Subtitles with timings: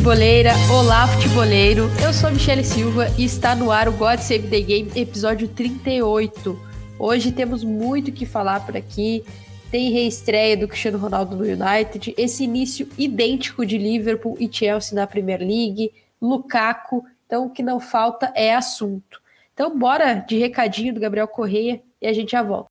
[0.00, 1.90] futeboleira, olá futeboleiro.
[2.02, 6.58] Eu sou Michele Silva e está no ar o God Save the Game, episódio 38.
[6.98, 9.22] Hoje temos muito que falar por aqui.
[9.70, 15.06] Tem reestreia do Cristiano Ronaldo no United, esse início idêntico de Liverpool e Chelsea na
[15.06, 17.04] Premier League, Lukaku.
[17.26, 19.20] Então, o que não falta é assunto.
[19.52, 22.70] Então, bora de recadinho do Gabriel Correia e a gente já volta.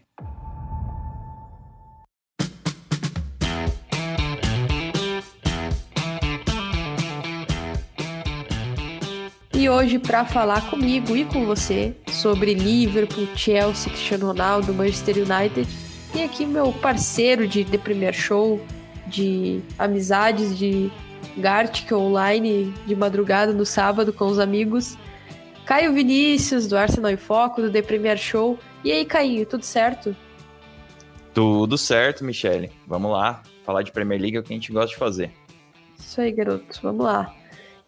[9.71, 15.67] hoje, para falar comigo e com você sobre Liverpool, Chelsea, Cristiano Ronaldo, Manchester United,
[16.11, 18.59] tem aqui meu parceiro de The Premier Show,
[19.07, 20.91] de amizades, de
[21.37, 24.97] Gartic online, de madrugada no sábado com os amigos.
[25.65, 28.59] Caio Vinícius, do Arsenal em Foco, do The Premier Show.
[28.83, 30.13] E aí, Caio, tudo certo?
[31.33, 32.71] Tudo certo, Michele.
[32.85, 35.31] Vamos lá, falar de Premier League é o que a gente gosta de fazer.
[35.97, 36.77] Isso aí, garoto.
[36.83, 37.33] Vamos lá.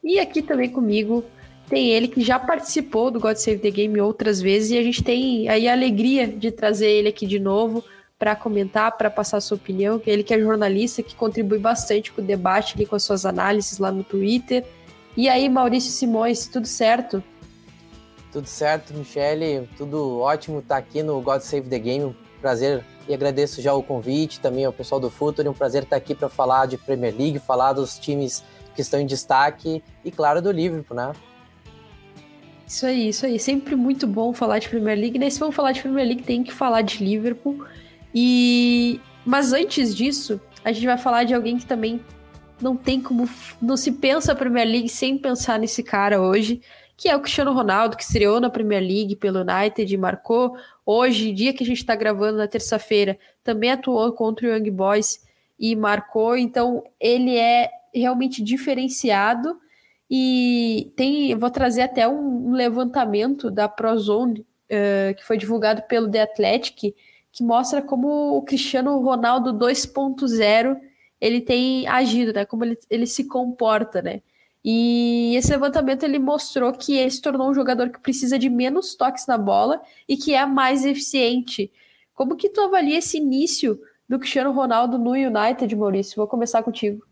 [0.02, 1.26] E aqui também comigo,
[1.70, 5.04] tem ele que já participou do God Save the Game outras vezes e a gente
[5.04, 7.84] tem aí a alegria de trazer ele aqui de novo
[8.20, 10.02] para comentar, para passar sua opinião.
[10.06, 13.80] Ele que é jornalista, que contribui bastante com o debate ali, com as suas análises
[13.80, 14.64] lá no Twitter.
[15.16, 17.24] E aí, Maurício Simões, tudo certo?
[18.32, 19.68] Tudo certo, Michele.
[19.78, 22.16] Tudo ótimo estar tá aqui no God Save the Game.
[22.42, 25.50] prazer e agradeço já o convite também ao pessoal do Futuro.
[25.50, 28.44] Um prazer estar aqui para falar de Premier League, falar dos times
[28.74, 31.12] que estão em destaque e, claro, do Liverpool, né?
[32.68, 33.40] Isso aí, isso aí.
[33.40, 35.20] Sempre muito bom falar de Premier League.
[35.20, 35.30] Né?
[35.30, 37.66] Se vamos falar de Premier League, tem que falar de Liverpool.
[38.14, 42.02] E mas antes disso, a gente vai falar de alguém que também
[42.62, 43.28] não tem como
[43.62, 46.62] não se pensa a Premier League sem pensar nesse cara hoje,
[46.96, 51.34] que é o Cristiano Ronaldo, que estreou na Premier League pelo United e marcou hoje,
[51.34, 55.26] dia que a gente está gravando na terça-feira, também atuou contra o Young Boys
[55.60, 56.38] e marcou.
[56.38, 59.58] Então ele é realmente diferenciado
[60.10, 66.22] e tem, vou trazer até um, levantamento da Prozone, uh, que foi divulgado pelo The
[66.22, 66.96] Athletic,
[67.32, 70.78] que mostra como o Cristiano Ronaldo 2.0
[71.20, 72.46] ele tem agido, né?
[72.46, 74.22] Como ele, ele se comporta, né?
[74.64, 78.94] E esse levantamento ele mostrou que ele se tornou um jogador que precisa de menos
[78.96, 81.72] toques na bola e que é mais eficiente.
[82.14, 86.18] Como que tu avalia esse início do Cristiano Ronaldo no United, Maurício?
[86.18, 87.06] Vou começar contigo.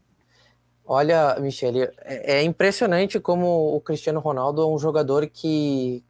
[0.86, 6.04] Olha, Michele, é, é impressionante como o Cristiano Ronaldo é um jogador que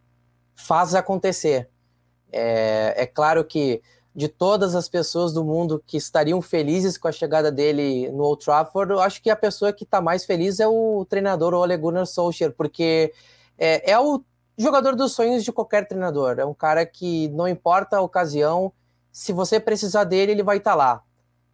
[0.55, 1.69] faz acontecer.
[2.31, 3.81] É, é claro que
[4.13, 8.43] de todas as pessoas do mundo que estariam felizes com a chegada dele no Old
[8.43, 12.05] Trafford, eu acho que a pessoa que está mais feliz é o treinador Ole Gunnar
[12.05, 13.13] Solskjaer, porque
[13.57, 14.21] é, é, o
[14.57, 16.39] jogador dos sonhos de qualquer treinador.
[16.39, 18.73] É um cara que não importa a ocasião,
[19.11, 21.03] se você precisar dele, ele vai estar tá lá.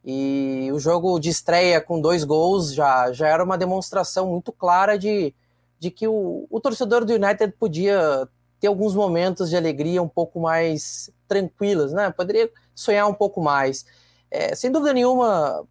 [0.10, 4.98] E o jogo de estreia com dois gols já, já era uma demonstração muito clara
[4.98, 5.36] de,
[5.78, 8.26] de que o, o torcedor do United podia
[8.58, 12.10] ter alguns momentos de alegria um pouco mais tranquilos, né?
[12.10, 13.86] Poderia sonhar um pouco mais.
[14.32, 15.68] É, sem dúvida nenhuma,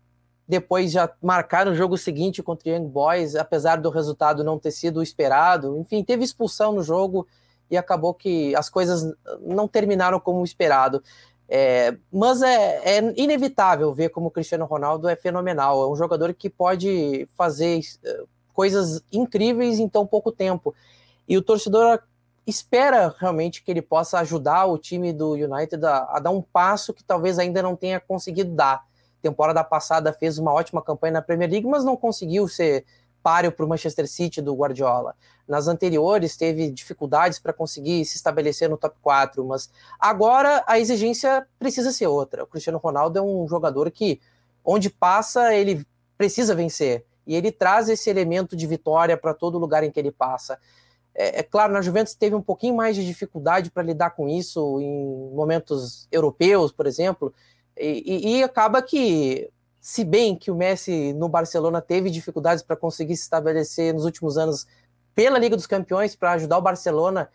[0.47, 4.71] depois já marcar no jogo seguinte contra o Young Boys, apesar do resultado não ter
[4.71, 7.27] sido esperado, enfim, teve expulsão no jogo
[7.71, 11.03] e acabou que as coisas não terminaram como esperado.
[11.49, 15.83] É, mas é, é, inevitável ver como o Cristiano Ronaldo é fenomenal.
[15.83, 18.23] É um jogador que pode fazer é,
[18.53, 20.75] coisas incríveis em tão pouco tempo.
[21.29, 22.01] E o torcedor
[22.47, 26.95] espera realmente que ele possa ajudar o time do United a, a dar um passo
[26.95, 28.85] que talvez ainda não tenha conseguido dar.
[29.21, 32.85] Temporada passada fez uma ótima campanha na Premier League, mas não conseguiu ser
[33.26, 35.17] páreo para o Manchester City do Guardiola.
[35.49, 39.69] Nas anteriores teve dificuldades para conseguir se estabelecer no top 4, mas
[39.99, 42.44] agora a exigência precisa ser outra.
[42.44, 44.20] O Cristiano Ronaldo é um jogador que,
[44.64, 45.84] onde passa, ele
[46.17, 47.05] precisa vencer.
[47.26, 50.56] E ele traz esse elemento de vitória para todo lugar em que ele passa.
[51.12, 54.81] É, é, claro, na Juventus teve um pouquinho mais de dificuldade para lidar com isso
[54.81, 57.34] em momentos europeus, por exemplo,
[57.76, 59.50] e, e, e, acaba que,
[59.81, 64.37] se bem que o Messi no Barcelona teve dificuldades para conseguir se estabelecer nos últimos
[64.37, 64.67] anos
[65.14, 67.31] pela Liga dos Campeões para ajudar o Barcelona,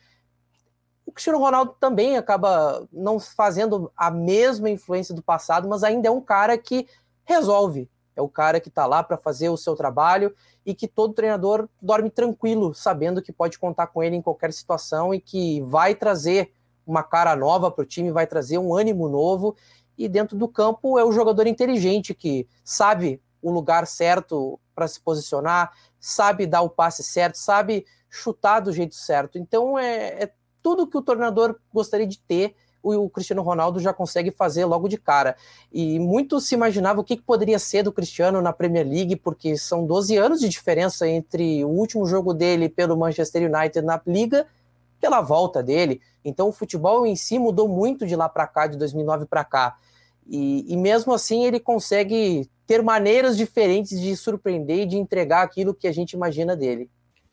[1.06, 6.12] o Cristiano Ronaldo também acaba não fazendo a mesma influência do passado, mas ainda é
[6.12, 6.88] um cara que
[7.26, 10.34] resolve, é o cara que está lá para fazer o seu trabalho
[10.66, 15.14] e que todo treinador dorme tranquilo, sabendo que pode contar com ele em qualquer situação
[15.14, 16.54] e que vai trazer
[16.86, 19.56] uma cara nova para o time, vai trazer um ânimo novo.
[19.98, 25.00] E dentro do campo é o jogador inteligente que sabe o lugar certo para se
[25.00, 29.38] posicionar, sabe dar o passe certo, sabe chutar do jeito certo.
[29.38, 34.32] Então é, é tudo que o treinador gostaria de ter o Cristiano Ronaldo já consegue
[34.32, 35.36] fazer logo de cara.
[35.72, 39.56] E muito se imaginava o que, que poderia ser do Cristiano na Premier League, porque
[39.58, 44.48] são 12 anos de diferença entre o último jogo dele pelo Manchester United na Liga
[45.02, 46.00] pela volta dele.
[46.24, 49.76] Então o futebol em si mudou muito de lá para cá, de 2009 para cá.
[50.28, 55.74] E, e, mesmo assim ele consegue ter maneiras diferentes de surpreender e de entregar aquilo
[55.74, 56.90] que a gente imagina dele.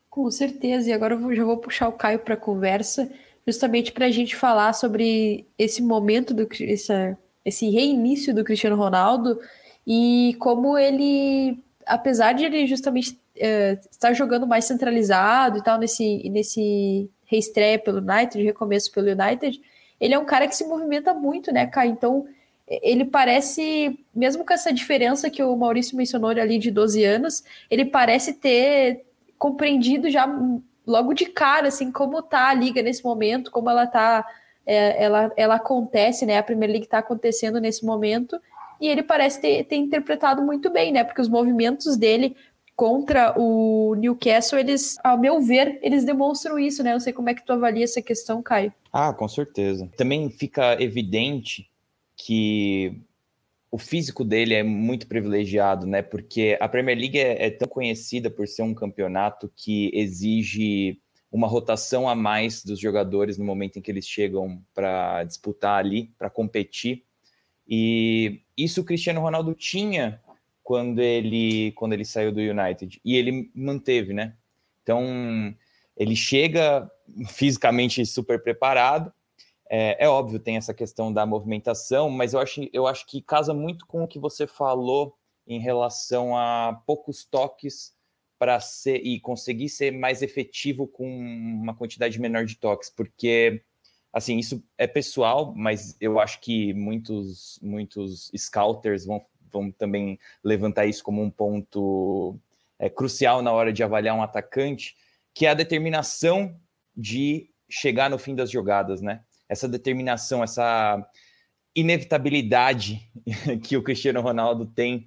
[0.08, 3.08] Com certeza, e agora eu já vou puxar o Caio para a conversa
[3.46, 9.38] justamente para a gente falar sobre esse momento do esse, esse reinício do Cristiano Ronaldo
[9.86, 16.28] e como ele, apesar de ele justamente uh, estar jogando mais centralizado e tal nesse
[16.28, 19.60] nesse reestreia pelo United, recomeço pelo United,
[20.00, 21.86] ele é um cara que se movimenta muito, né, cara?
[21.86, 22.26] Então
[22.66, 27.84] ele parece, mesmo com essa diferença que o Maurício mencionou ali de 12 anos, ele
[27.84, 29.06] parece ter
[29.38, 30.26] compreendido já
[30.86, 34.26] logo de cara, assim, como tá a liga nesse momento, como ela tá,
[34.66, 36.38] é, ela, ela acontece, né?
[36.38, 38.40] A Premier League tá acontecendo nesse momento,
[38.80, 41.04] e ele parece ter, ter interpretado muito bem, né?
[41.04, 42.36] Porque os movimentos dele
[42.78, 46.92] contra o Newcastle, eles, ao meu ver, eles demonstram isso, né?
[46.92, 48.72] Não sei como é que tu avalia essa questão, Caio.
[48.92, 49.90] Ah, com certeza.
[49.96, 51.68] Também fica evidente
[52.16, 52.96] que
[53.68, 56.02] o físico dele é muito privilegiado, né?
[56.02, 61.00] Porque a Premier League é, é, tão conhecida por ser um campeonato que exige
[61.32, 66.12] uma rotação a mais dos jogadores no momento em que eles chegam para disputar ali,
[66.16, 67.02] para competir.
[67.68, 70.20] E isso o Cristiano Ronaldo tinha
[70.68, 74.34] quando ele quando ele saiu do United e ele manteve, né?
[74.82, 75.02] Então
[75.96, 76.90] ele chega
[77.26, 79.10] fisicamente super preparado
[79.70, 83.52] é, é, óbvio, tem essa questão da movimentação, mas eu acho, eu acho que casa
[83.52, 85.14] muito com o que você falou
[85.46, 87.94] em relação a poucos toques
[88.38, 93.62] para ser e conseguir ser mais efetivo com uma quantidade menor de toques, porque
[94.12, 100.86] assim isso é pessoal, mas eu acho que muitos muitos scouters vão, vão também levantar
[100.86, 102.38] isso como um ponto
[102.78, 104.96] é, crucial na hora de avaliar um atacante,
[105.34, 106.56] que é a determinação
[106.96, 109.22] de chegar no fim das jogadas, né?
[109.48, 111.04] essa determinação, essa
[111.74, 113.10] inevitabilidade
[113.64, 115.06] que o Cristiano Ronaldo tem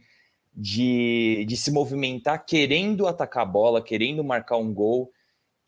[0.53, 5.11] de, de se movimentar querendo atacar a bola, querendo marcar um gol.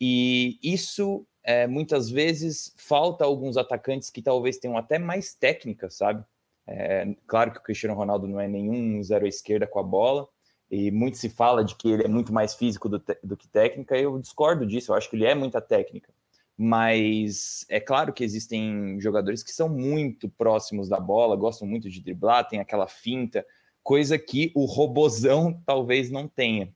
[0.02, 6.26] E isso é, muitas vezes falta alguns atacantes que talvez tenham até mais técnica, sabe?
[6.68, 10.28] É, claro que o Cristiano Ronaldo não é nenhum zero à esquerda com a bola,
[10.72, 13.98] e muito se fala de que ele é muito mais físico do, do que técnica,
[13.98, 16.12] eu discordo disso, eu acho que ele é muita técnica
[16.58, 22.02] mas é claro que existem jogadores que são muito próximos da bola, gostam muito de
[22.02, 23.46] driblar, tem aquela finta,
[23.82, 26.74] coisa que o robozão talvez não tenha.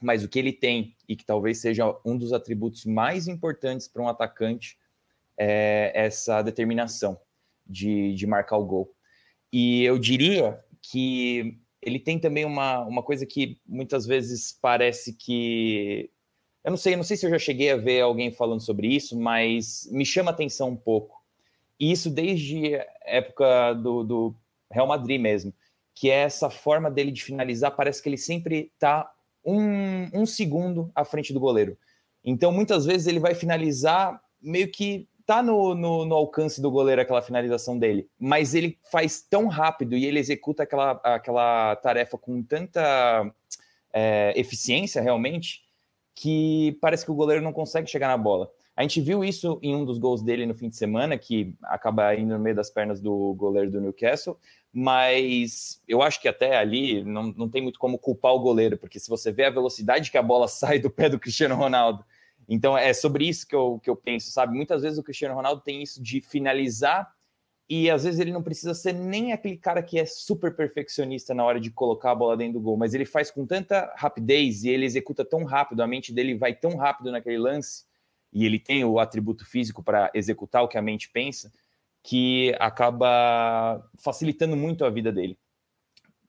[0.00, 4.02] Mas o que ele tem, e que talvez seja um dos atributos mais importantes para
[4.02, 4.76] um atacante,
[5.38, 7.18] é essa determinação
[7.64, 8.92] de, de marcar o gol.
[9.52, 16.10] E eu diria que ele tem também uma, uma coisa que muitas vezes parece que
[16.64, 18.86] eu não sei, eu não sei se eu já cheguei a ver alguém falando sobre
[18.86, 21.20] isso, mas me chama atenção um pouco.
[21.78, 24.36] E isso desde a época do, do
[24.70, 25.52] Real Madrid mesmo,
[25.94, 29.12] que é essa forma dele de finalizar, parece que ele sempre está
[29.44, 31.76] um, um segundo à frente do goleiro.
[32.24, 37.00] Então, muitas vezes ele vai finalizar meio que tá no, no, no, alcance do goleiro
[37.00, 42.42] aquela finalização dele, mas ele faz tão rápido e ele executa aquela, aquela tarefa com
[42.42, 43.30] tanta
[43.92, 45.62] é, eficiência realmente
[46.14, 48.50] que parece que o goleiro não consegue chegar na bola.
[48.76, 52.14] A gente viu isso em um dos gols dele no fim de semana, que acaba
[52.14, 54.38] indo no meio das pernas do goleiro do Newcastle,
[54.72, 58.98] mas eu acho que até ali não, não tem muito como culpar o goleiro, porque
[58.98, 62.04] se você vê a velocidade que a bola sai do pé do Cristiano Ronaldo,
[62.48, 64.54] então é sobre isso que eu, que eu penso, sabe?
[64.54, 67.12] Muitas vezes o Cristiano Ronaldo tem isso de finalizar
[67.68, 71.44] e às vezes ele não precisa ser nem aquele cara que é super perfeccionista na
[71.44, 74.68] hora de colocar a bola dentro do gol, mas ele faz com tanta rapidez e
[74.68, 77.84] ele executa tão rápido, a mente dele vai tão rápido naquele lance
[78.32, 81.52] e ele tem o atributo físico para executar o que a mente pensa,
[82.02, 85.38] que acaba facilitando muito a vida dele.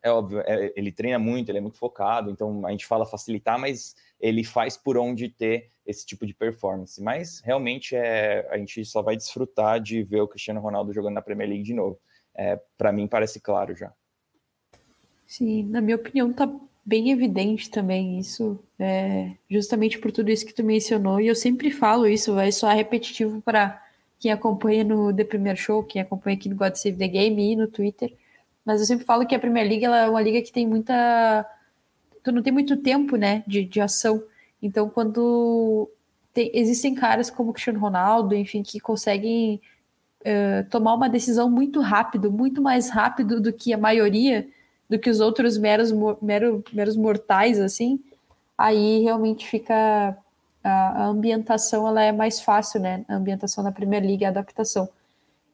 [0.02, 3.58] É óbvio, é, ele treina muito, ele é muito focado, então a gente fala facilitar,
[3.58, 7.04] mas ele faz por onde ter esse tipo de performance.
[7.04, 11.22] Mas realmente é, a gente só vai desfrutar de ver o Cristiano Ronaldo jogando na
[11.22, 12.00] Premier League de novo.
[12.34, 13.92] É, Para mim parece claro já.
[15.28, 16.50] Sim, na minha opinião tá
[16.86, 21.72] bem evidente também isso, é, justamente por tudo isso que tu mencionou, e eu sempre
[21.72, 23.82] falo isso, vai soar repetitivo para
[24.20, 27.56] quem acompanha no The Premier Show, quem acompanha aqui no God Save the Game e
[27.56, 28.14] no Twitter,
[28.66, 31.50] mas eu sempre falo que a Premier League ela é uma liga que tem muita...
[32.24, 34.24] Tu não tem muito tempo, né, de, de ação,
[34.62, 35.90] então quando
[36.34, 39.62] tem, existem caras como o Cristiano Ronaldo, enfim, que conseguem
[40.22, 44.48] uh, tomar uma decisão muito rápido, muito mais rápido do que a maioria,
[44.90, 48.00] do que os outros meros, mero, meros mortais, assim,
[48.58, 50.18] aí realmente fica
[50.64, 50.70] a,
[51.04, 53.04] a, ambientação ela é mais fácil, né?
[53.08, 54.88] A ambientação na Premier League, a adaptação.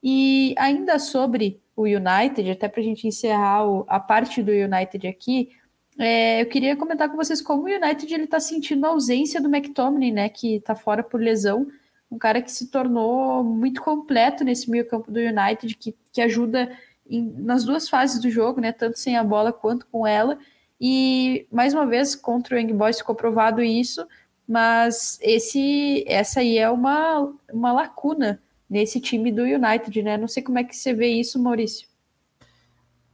[0.04, 5.08] E ainda sobre o United, até para a gente encerrar o, a parte do United
[5.08, 5.52] aqui,
[6.00, 9.54] é, eu queria comentar com vocês como o United ele está sentindo a ausência do
[9.54, 10.30] McTominay, né?
[10.30, 11.68] Que está fora por lesão,
[12.10, 16.72] um cara que se tornou muito completo nesse meio campo do United, que, que ajuda
[17.06, 18.72] em, nas duas fases do jogo, né?
[18.72, 20.40] Tanto sem a bola quanto com ela.
[20.80, 24.08] E mais uma vez contra o Young Boys ficou provado isso,
[24.48, 30.18] mas esse essa aí é uma, uma lacuna nesse time do United, né?
[30.18, 31.89] Não sei como é que você vê isso, Maurício.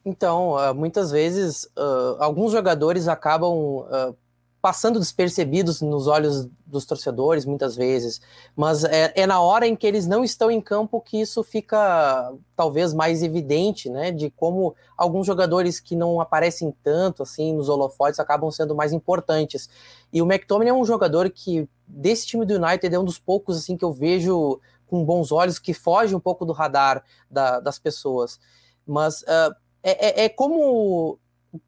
[0.06, 4.16] Então, ah, muitas vezes, uh, alguns jogadores acabam uh,
[4.62, 8.22] passando despercebidos nos olhos dos torcedores, muitas vezes,
[8.56, 12.34] mas é, é, na hora em que eles não estão em campo que isso fica
[12.56, 14.12] talvez mais evidente, né?
[14.12, 19.70] De como alguns jogadores que não aparecem tanto assim nos holofotes acabam sendo mais importantes.
[20.12, 23.58] E o McTominay é um jogador que, desse time do United, é um dos poucos
[23.58, 27.78] assim que eu vejo com bons olhos, que foge um pouco do radar da, das
[27.78, 28.40] pessoas.
[28.86, 29.56] Mas uh,
[29.86, 31.20] é, é, é como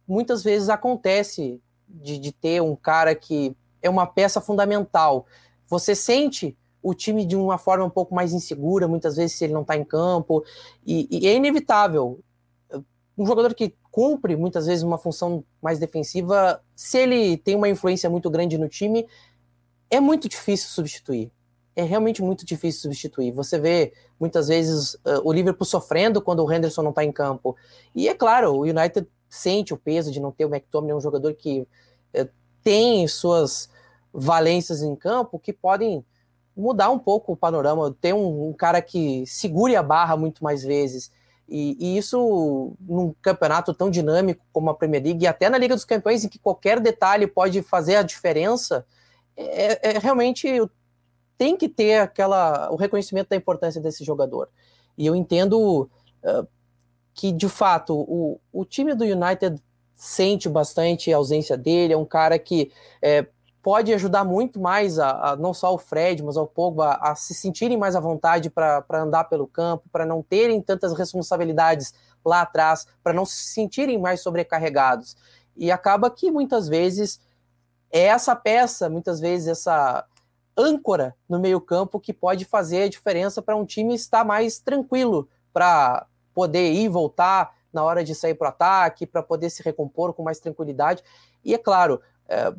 [0.07, 5.27] muitas vezes acontece de, de ter um cara que é uma peça fundamental.
[5.67, 9.53] Você sente o time de uma forma um pouco mais insegura, muitas vezes, se ele
[9.53, 10.43] não está em campo,
[10.85, 12.19] e, e, é inevitável.
[13.15, 18.09] Um jogador que cumpre muitas vezes uma função mais defensiva, se ele tem uma influência
[18.09, 19.07] muito grande no time,
[19.89, 21.31] é muito difícil substituir.
[21.77, 23.31] É realmente muito difícil substituir.
[23.31, 27.55] Você vê muitas vezes uh, o Liverpool sofrendo quando o Henderson não está em campo.
[27.93, 31.35] E é claro, o United sente o peso de não ter o McTominay, um jogador
[31.35, 31.67] que
[32.11, 32.27] é,
[32.63, 33.69] tem suas
[34.11, 36.03] valências em campo que podem
[36.55, 37.95] mudar um pouco o panorama.
[38.01, 41.11] Tem um, um cara que segure a barra muito mais vezes.
[41.47, 45.75] E, e, isso num campeonato tão dinâmico como a Premier League, e até na Liga
[45.75, 48.85] dos Campeões, em que qualquer detalhe pode fazer a diferença,
[49.35, 50.47] é, é realmente
[51.37, 54.49] tem que ter aquela o reconhecimento da importância desse jogador.
[54.97, 55.89] E eu entendo
[56.23, 56.47] uh,
[57.13, 59.61] que, de fato, o, o time do United
[59.95, 63.25] sente bastante a ausência dele, é um cara que é,
[63.63, 67.15] pode ajudar muito mais a, a, não só o Fred, mas ao Pogba a, a
[67.15, 72.41] se sentirem mais à vontade para andar pelo campo, para não terem tantas responsabilidades lá
[72.41, 75.17] atrás, para não se sentirem mais sobrecarregados.
[75.55, 77.19] E acaba que muitas vezes
[77.91, 80.05] é essa peça, muitas vezes essa
[80.57, 86.07] âncora no meio-campo que pode fazer a diferença para um time estar mais tranquilo para
[86.33, 90.13] poder ir e voltar na hora de sair para o ataque, para poder se recompor
[90.13, 91.03] com mais tranquilidade.
[91.43, 92.53] E é claro, é,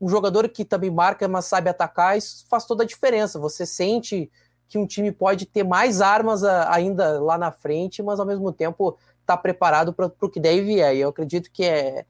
[0.00, 3.38] um jogador que também marca, mas sabe atacar, isso faz toda a diferença.
[3.38, 4.30] Você sente
[4.68, 8.52] que um time pode ter mais armas a, ainda lá na frente, mas ao mesmo
[8.52, 10.94] tempo está preparado para o que deve vir.
[10.94, 12.04] E eu acredito que é,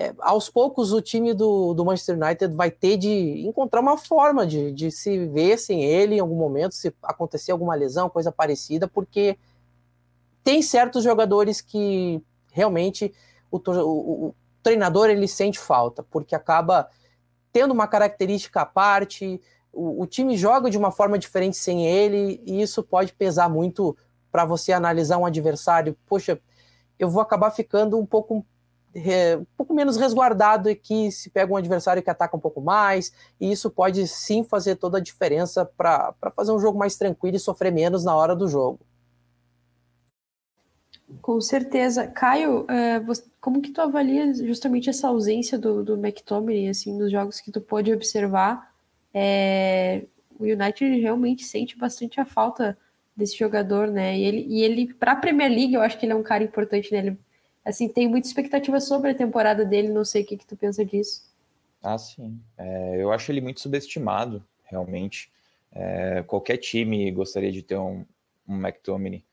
[0.00, 4.46] é, aos poucos o time do, do, Manchester United vai ter de encontrar uma forma
[4.46, 8.88] de, de se ver sem ele em algum momento, se acontecer alguma lesão, coisa parecida,
[8.88, 9.36] porque
[10.42, 13.12] tem certos jogadores que realmente
[13.50, 16.88] o, o, o, treinador ele sente falta, porque acaba
[17.52, 19.38] tendo uma característica à parte,
[19.70, 23.94] o, o time joga de uma forma diferente sem ele, e isso pode pesar muito
[24.32, 25.94] para você analisar um adversário.
[26.06, 26.40] Poxa,
[26.98, 28.46] eu vou acabar ficando um pouco
[28.94, 33.50] um pouco menos resguardado aqui se pega um adversário que ataca um pouco mais, e
[33.50, 37.72] isso pode sim fazer toda a diferença para fazer um jogo mais tranquilo e sofrer
[37.72, 38.80] menos na hora do jogo.
[41.20, 42.06] Com certeza.
[42.06, 43.00] Caio, é,
[43.40, 47.60] como que tu avalia justamente essa ausência do, do McTominay, assim, nos jogos que tu
[47.60, 48.72] pôde observar?
[49.12, 50.04] É,
[50.38, 52.78] o United realmente sente bastante a falta
[53.16, 54.16] desse jogador, né?
[54.16, 56.44] E ele, e ele para a Premier League, eu acho que ele é um cara
[56.44, 56.98] importante, né?
[56.98, 57.18] Ele,
[57.70, 60.84] assim, tem muita expectativa sobre a temporada dele, não sei o que, que tu pensa
[60.84, 61.22] disso.
[61.82, 62.38] Ah, sim.
[62.58, 65.32] É, eu acho ele muito subestimado, realmente.
[65.72, 68.04] É, qualquer time gostaria de ter um,
[68.46, 69.24] um McTominay.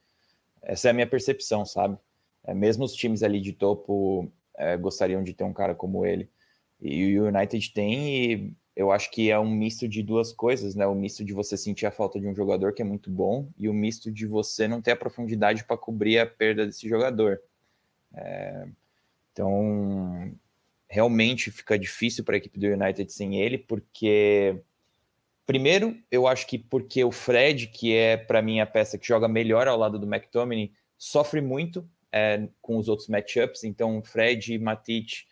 [0.62, 1.98] Essa é a minha percepção, sabe?
[2.44, 6.28] É, mesmo os times ali de topo é, gostariam de ter um cara como ele.
[6.80, 10.86] E o United tem, e eu acho que é um misto de duas coisas, né?
[10.86, 13.68] O misto de você sentir a falta de um jogador que é muito bom e
[13.68, 17.40] o misto de você não ter a profundidade para cobrir a perda desse jogador.
[18.14, 18.66] É,
[19.32, 20.32] então,
[20.88, 24.60] realmente fica difícil para a equipe do United sem ele, porque
[25.46, 29.28] primeiro, eu acho que porque o Fred, que é para mim a peça que joga
[29.28, 33.64] melhor ao lado do McTominay, sofre muito é, com os outros matchups.
[33.64, 35.26] Então, Fred e Matite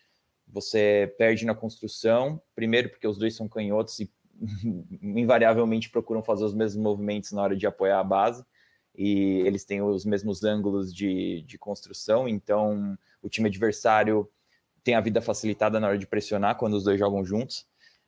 [0.47, 4.11] você perde na construção, primeiro porque os dois são canhotos e
[5.02, 8.45] invariavelmente procuram fazer os mesmos movimentos na hora de apoiar a base,
[8.97, 14.29] e eles têm os mesmos ângulos de, de construção, então o time adversário
[14.83, 17.67] tem a vida facilitada na hora de pressionar quando os dois jogam juntos.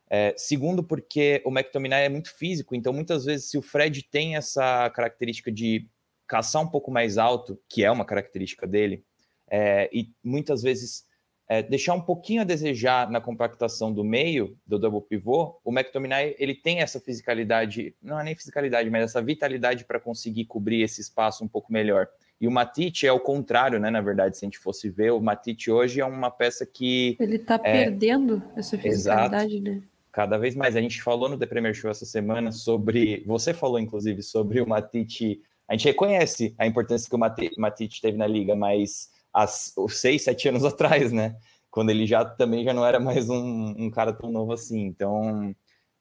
[0.09, 4.35] É, segundo, porque o McTominay é muito físico, então muitas vezes, se o Fred tem
[4.35, 5.87] essa característica de
[6.25, 9.03] caçar um pouco mais alto, que é uma característica dele,
[9.51, 11.05] é, e muitas vezes
[11.49, 16.35] é, deixar um pouquinho a desejar na compactação do meio do double pivô, o McTominay
[16.37, 21.01] ele tem essa fisicalidade, não é nem fisicalidade, mas essa vitalidade para conseguir cobrir esse
[21.01, 22.07] espaço um pouco melhor.
[22.39, 23.89] E o Matite é o contrário, né?
[23.89, 27.17] Na verdade, se a gente fosse ver, o Matite hoje é uma peça que.
[27.19, 27.83] Ele está é...
[27.83, 29.71] perdendo essa fisicalidade, Exato.
[29.71, 29.81] né?
[30.11, 30.75] Cada vez mais.
[30.75, 33.23] A gente falou no The Premier Show essa semana sobre.
[33.25, 35.41] Você falou, inclusive, sobre o Matite.
[35.67, 40.49] A gente reconhece a importância que o Matite teve na liga, mas há seis, sete
[40.49, 41.37] anos atrás, né?
[41.69, 44.85] Quando ele já também já não era mais um, um cara tão novo assim.
[44.85, 45.55] Então,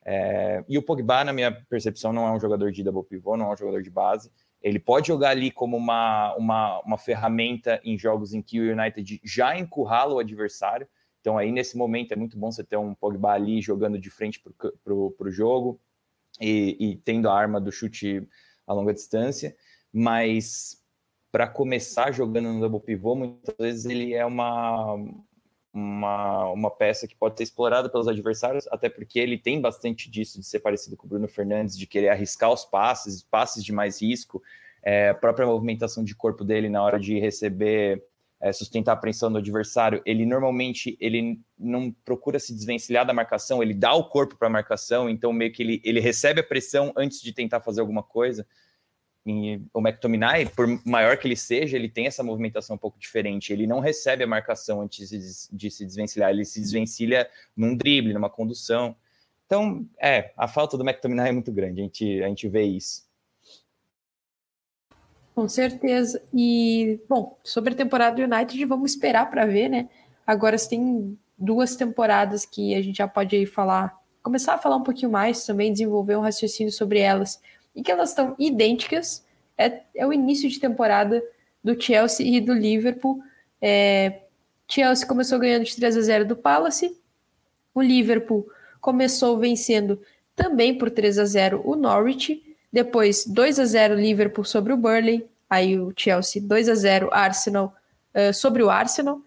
[0.04, 0.64] é...
[0.68, 3.54] e o Pogba, na minha percepção, não é um jogador de double pivô, não é
[3.54, 4.30] um jogador de base.
[4.62, 9.20] Ele pode jogar ali como uma, uma, uma ferramenta em jogos em que o United
[9.22, 10.88] já encurrala o adversário.
[11.20, 14.42] Então, aí nesse momento é muito bom você ter um Pogba ali jogando de frente
[14.42, 15.80] para o jogo
[16.40, 18.26] e, e tendo a arma do chute
[18.66, 19.54] a longa distância.
[19.92, 20.82] Mas
[21.30, 24.96] para começar jogando no double pivô, muitas vezes ele é uma,
[25.72, 30.40] uma, uma peça que pode ser explorada pelos adversários, até porque ele tem bastante disso
[30.40, 34.00] de ser parecido com o Bruno Fernandes, de querer arriscar os passes, passes de mais
[34.00, 34.42] risco,
[34.82, 38.02] é, a própria movimentação de corpo dele na hora de receber,
[38.40, 43.62] é, sustentar a pressão do adversário, ele normalmente ele não procura se desvencilhar da marcação,
[43.62, 46.92] ele dá o corpo para a marcação, então meio que ele, ele recebe a pressão
[46.96, 48.46] antes de tentar fazer alguma coisa.
[49.30, 53.52] E o McTominay, por maior que ele seja, ele tem essa movimentação um pouco diferente.
[53.52, 58.14] Ele não recebe a marcação antes de, de se desvencilhar, ele se desvencilha num drible,
[58.14, 58.96] numa condução.
[59.44, 63.06] Então, é, a falta do McTominay é muito grande, a gente, a gente vê isso.
[65.34, 66.22] Com certeza.
[66.32, 69.90] E, bom, sobre a temporada do United, vamos esperar para ver, né?
[70.26, 74.82] Agora tem duas temporadas que a gente já pode aí falar, começar a falar um
[74.82, 77.40] pouquinho mais também, desenvolver um raciocínio sobre elas
[77.78, 79.24] e que elas estão idênticas.
[79.56, 81.22] É, é o início de temporada
[81.62, 83.22] do Chelsea e do Liverpool.
[83.62, 84.22] É,
[84.66, 86.98] Chelsea começou ganhando de 3 a 0 do Palace.
[87.72, 88.48] O Liverpool
[88.80, 90.02] começou vencendo
[90.34, 92.42] também por 3 a 0 o Norwich.
[92.72, 95.24] Depois 2 a 0 Liverpool sobre o Burnley.
[95.48, 97.72] Aí o Chelsea 2 a 0 Arsenal
[98.12, 99.20] uh, sobre o Arsenal.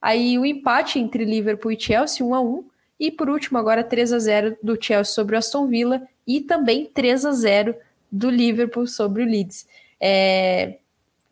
[0.00, 2.64] Aí o empate entre Liverpool e Chelsea 1 a 1
[3.00, 6.84] e por último agora 3 a 0 do Chelsea sobre o Aston Villa e também
[6.84, 7.74] 3 a 0
[8.14, 9.66] do Liverpool sobre o Leeds.
[10.00, 10.78] É,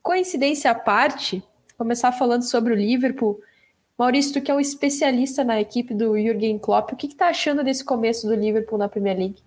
[0.02, 1.40] coincidência à parte,
[1.78, 3.40] começar falando sobre o Liverpool.
[3.96, 7.62] Maurício, tu que é um especialista na equipe do Jürgen Klopp, o que está achando
[7.62, 9.42] desse começo do Liverpool na Premier League?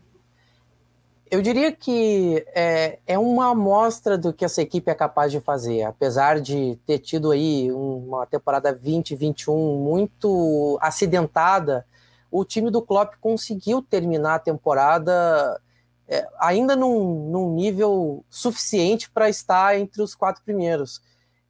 [1.29, 5.83] Eu diria que é, é, uma amostra do que essa equipe é capaz de fazer.
[5.83, 11.85] Apesar de ter tido aí uma temporada 2021 muito acidentada,
[12.31, 15.59] o time do Klopp conseguiu terminar a temporada
[16.07, 21.01] é, ainda num, num, nível suficiente para estar entre os quatro primeiros.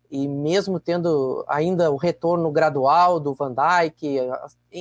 [0.09, 4.17] E mesmo tendo ainda o retorno gradual do Van Dijk,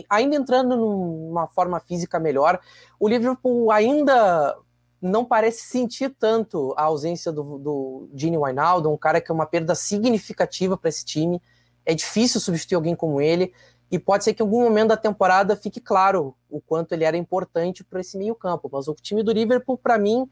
[0.08, 2.60] ainda entrando numa forma física melhor,
[3.00, 4.56] o Liverpool ainda
[5.00, 9.46] não parece sentir tanto a ausência do, do Gini Wijnaldum, um cara que é uma
[9.46, 11.42] perda significativa para esse time.
[11.84, 13.52] É difícil substituir alguém como ele
[13.94, 17.16] e pode ser que em algum momento da temporada fique claro o quanto ele era
[17.16, 18.68] importante para esse meio-campo.
[18.72, 20.28] Mas o time do Liverpool, para mim,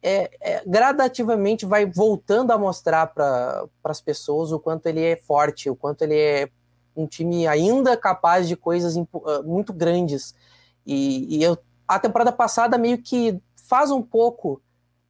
[0.00, 5.68] é, é, gradativamente vai voltando a mostrar para as pessoas o quanto ele é forte,
[5.68, 6.48] o quanto ele é
[6.96, 10.32] um time ainda capaz de coisas ah, muito grandes.
[10.86, 14.62] E, e eu, a temporada passada meio que faz um pouco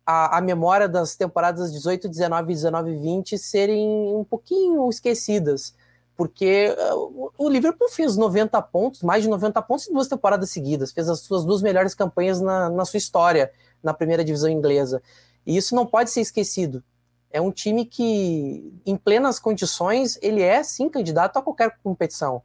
[0.07, 5.75] a, a, memória das temporadas 18, 19, 19 e 20 serem um pouquinho esquecidas
[6.17, 10.93] porque uh, o Liverpool fez 90 pontos, mais de 90 pontos em duas temporadas seguidas,
[10.93, 13.51] fez as suas duas melhores campanhas na, na sua história
[13.83, 15.03] na primeira divisão inglesa.
[15.45, 16.83] E isso não pode ser esquecido.
[17.31, 22.43] É um time que, em plenas condições, ele é sim candidato a qualquer competição.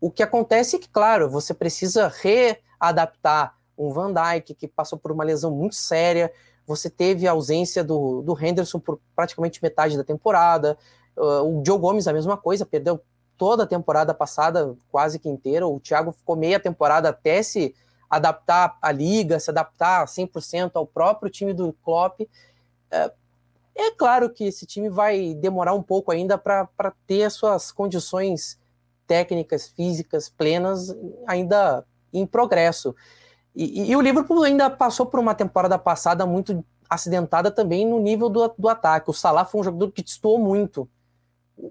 [0.00, 5.12] O que acontece é que, claro, você precisa readaptar um Van Dijk que passou por
[5.12, 6.32] uma lesão muito séria,
[6.66, 10.76] você teve a ausência do, do Henderson por praticamente metade da temporada,
[11.16, 13.00] uh, o Joe Gomes a mesma coisa, perdeu
[13.38, 17.74] toda a temporada passada, quase que inteira, o Thiago ficou meia temporada até se
[18.10, 22.20] adaptar à liga, se adaptar 100% ao próprio time do Klopp.
[22.90, 23.12] É,
[23.76, 26.68] é claro que esse time vai demorar um pouco ainda para
[27.06, 28.58] ter as suas condições
[29.06, 30.94] técnicas, físicas plenas
[31.26, 32.94] ainda em progresso.
[33.54, 38.28] E, e, o Liverpool ainda passou por uma temporada passada muito acidentada também no nível
[38.28, 39.10] do, do ataque.
[39.10, 40.88] O Salah foi um jogador que destoou muito.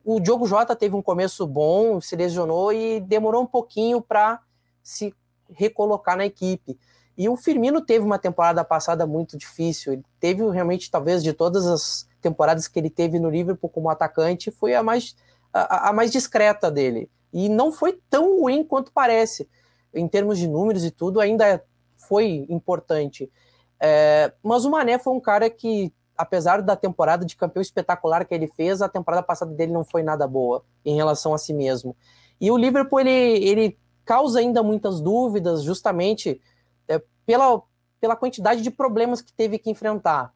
[0.04, 4.42] O, Diogo Jota teve um começo bom, se lesionou e demorou um pouquinho para
[4.84, 5.14] se
[5.50, 6.78] recolocar na equipe.
[7.18, 9.94] E o Firmino teve uma temporada passada muito difícil.
[9.94, 14.52] Ele teve realmente, talvez, de todas as temporadas que ele teve no Liverpool como atacante,
[14.52, 15.16] foi a mais,
[15.54, 17.10] a, a mais discreta dele.
[17.34, 19.50] E não foi tão ruim quanto parece.
[19.94, 21.64] Em termos de números e tudo, ainda
[21.96, 23.32] foi importante.
[23.80, 28.34] É, mas o Mané foi um cara que, apesar da temporada de campeão espetacular que
[28.34, 31.96] ele fez, a temporada passada dele não foi nada boa em relação a si mesmo.
[32.42, 36.42] E o Liverpool, ele, ele causa ainda muitas dúvidas, justamente
[36.88, 37.62] é, pela,
[38.00, 40.34] pela quantidade de problemas que teve que enfrentar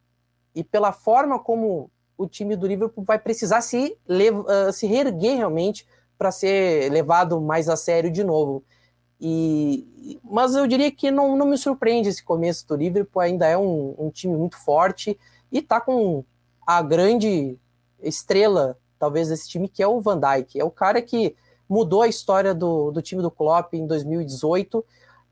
[0.54, 5.88] e pela forma como o time do Liverpool vai precisar se, uh, se reerguer realmente
[6.17, 8.63] para ser levado mais a sério de novo.
[9.20, 13.58] E, mas eu diria que não, não me surpreende esse começo do Liverpool, ainda é
[13.58, 15.17] um, um time muito forte
[15.52, 16.24] e está com
[16.66, 17.58] a grande
[18.02, 20.60] estrela, talvez, desse time, que é o Van Dijk.
[20.60, 21.36] É o cara que
[21.68, 24.84] mudou a história do, do time do Klopp em 2018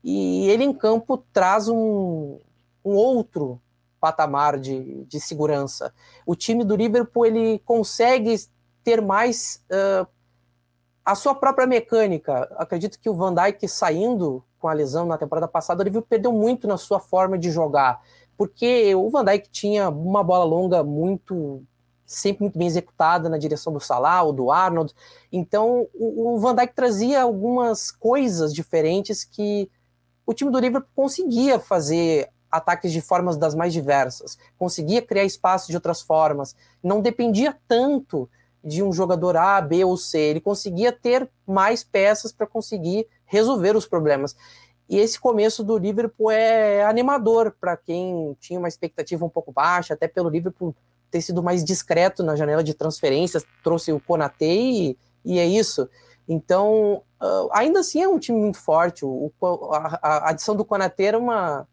[0.02, 2.38] e ele em campo traz um,
[2.84, 3.60] um outro
[4.00, 5.92] patamar de, de segurança.
[6.24, 8.34] O time do Liverpool ele consegue
[8.82, 10.06] ter mais uh,
[11.04, 12.48] a sua própria mecânica.
[12.56, 16.32] Acredito que o Van Dijk saindo com a lesão na temporada passada, o Liverpool perdeu
[16.32, 18.00] muito na sua forma de jogar,
[18.40, 21.62] porque o Van Dijk tinha uma bola longa muito
[22.06, 24.94] sempre muito bem executada na direção do Salah ou do Arnold.
[25.30, 29.70] Então, o, Van Dijk trazia algumas coisas diferentes que
[30.24, 35.68] o time do Liverpool conseguia fazer ataques de formas das mais diversas, conseguia criar espaço
[35.68, 38.26] de outras formas, não dependia tanto
[38.64, 43.76] de um jogador A, B ou C, ele conseguia ter mais peças para conseguir resolver
[43.76, 44.34] os problemas.
[44.90, 49.94] E esse começo do Liverpool é animador para quem tinha uma expectativa um pouco baixa,
[49.94, 50.74] até pelo Liverpool
[51.12, 55.88] ter sido mais discreto na janela de transferências, trouxe o Konate e, e é isso.
[56.28, 59.04] Então, uh, ainda assim é um time muito forte.
[59.04, 61.68] O, a, a, adição do Konate era uma,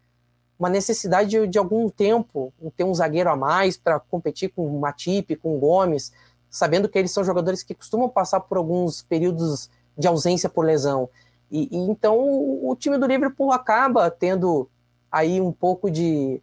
[0.60, 4.80] uma necessidade de, de, algum tempo, ter um zagueiro a mais para competir com o
[4.80, 6.14] Matip, com o Gomes,
[6.52, 11.10] sabendo que eles são jogadores que costumam passar por alguns períodos de ausência por lesão.
[11.52, 14.70] E, e então o, o time do Liverpool acaba tendo
[15.12, 16.42] aí um pouco de,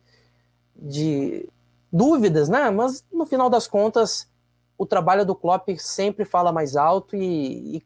[0.77, 1.49] de
[1.93, 2.71] dúvidas, né?
[2.71, 4.29] Mas no final das contas,
[4.77, 7.83] o trabalho do Klopp sempre fala mais alto e, e,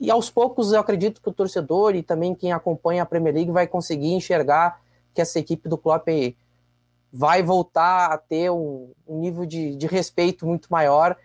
[0.00, 3.50] e, aos poucos eu acredito que o torcedor e também quem acompanha a Premier League
[3.50, 4.80] vai conseguir enxergar
[5.12, 6.08] que essa equipe do Klopp
[7.12, 11.16] vai voltar a ter um, um nível de, de respeito muito maior,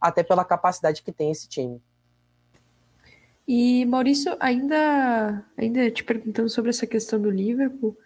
[0.00, 1.82] até pela capacidade que tem esse time.
[3.46, 7.96] E Maurício, ainda, ainda te perguntando sobre essa questão do Liverpool,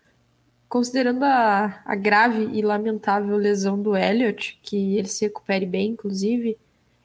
[0.68, 6.59] Considerando a, a grave e lamentável lesão do Elliot, que ele se recupere bem, inclusive,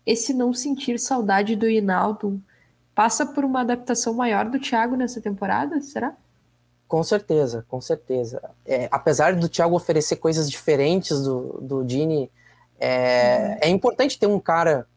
[0.04, 2.41] esse não sentir saudade do Hinaldo
[2.96, 6.15] passa por uma adaptação maior do Thiago nessa temporada, será?
[6.88, 8.41] Com certeza, com certeza.
[8.65, 12.32] É, apesar do Thiago oferecer coisas diferentes do, do Dini,
[12.80, 13.58] é, uhum.
[13.62, 14.88] é importante ter um cara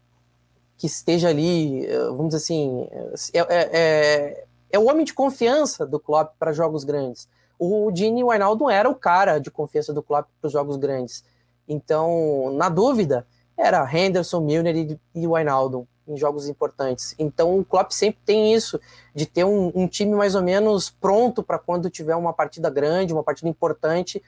[0.84, 2.88] que esteja ali, vamos dizer assim,
[3.32, 8.24] é, é, é, é o homem de confiança do Klopp para jogos grandes o Dini
[8.24, 11.24] Wijnaldum era o cara de confiança do Klopp para os jogos grandes.
[11.68, 17.14] Então, na dúvida, era Henderson, Milner e, e Wijnaldum em jogos importantes.
[17.18, 18.78] Então, o Klopp sempre tem isso,
[19.14, 23.14] de ter um, um time mais ou menos pronto para quando tiver uma partida grande,
[23.14, 24.22] uma partida importante.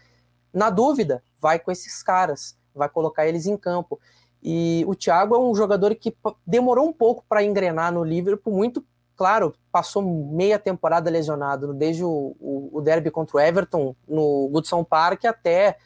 [0.55, 4.01] Na dúvida, vai com esses caras, vai colocar eles em campo.
[4.49, 8.85] E o Thiago é um jogador que demorou um pouco para engrenar no Liverpool, muito
[9.17, 14.85] claro, passou meia temporada lesionado, desde o, o, o derby contra o Everton no Goodson
[14.85, 15.77] Park até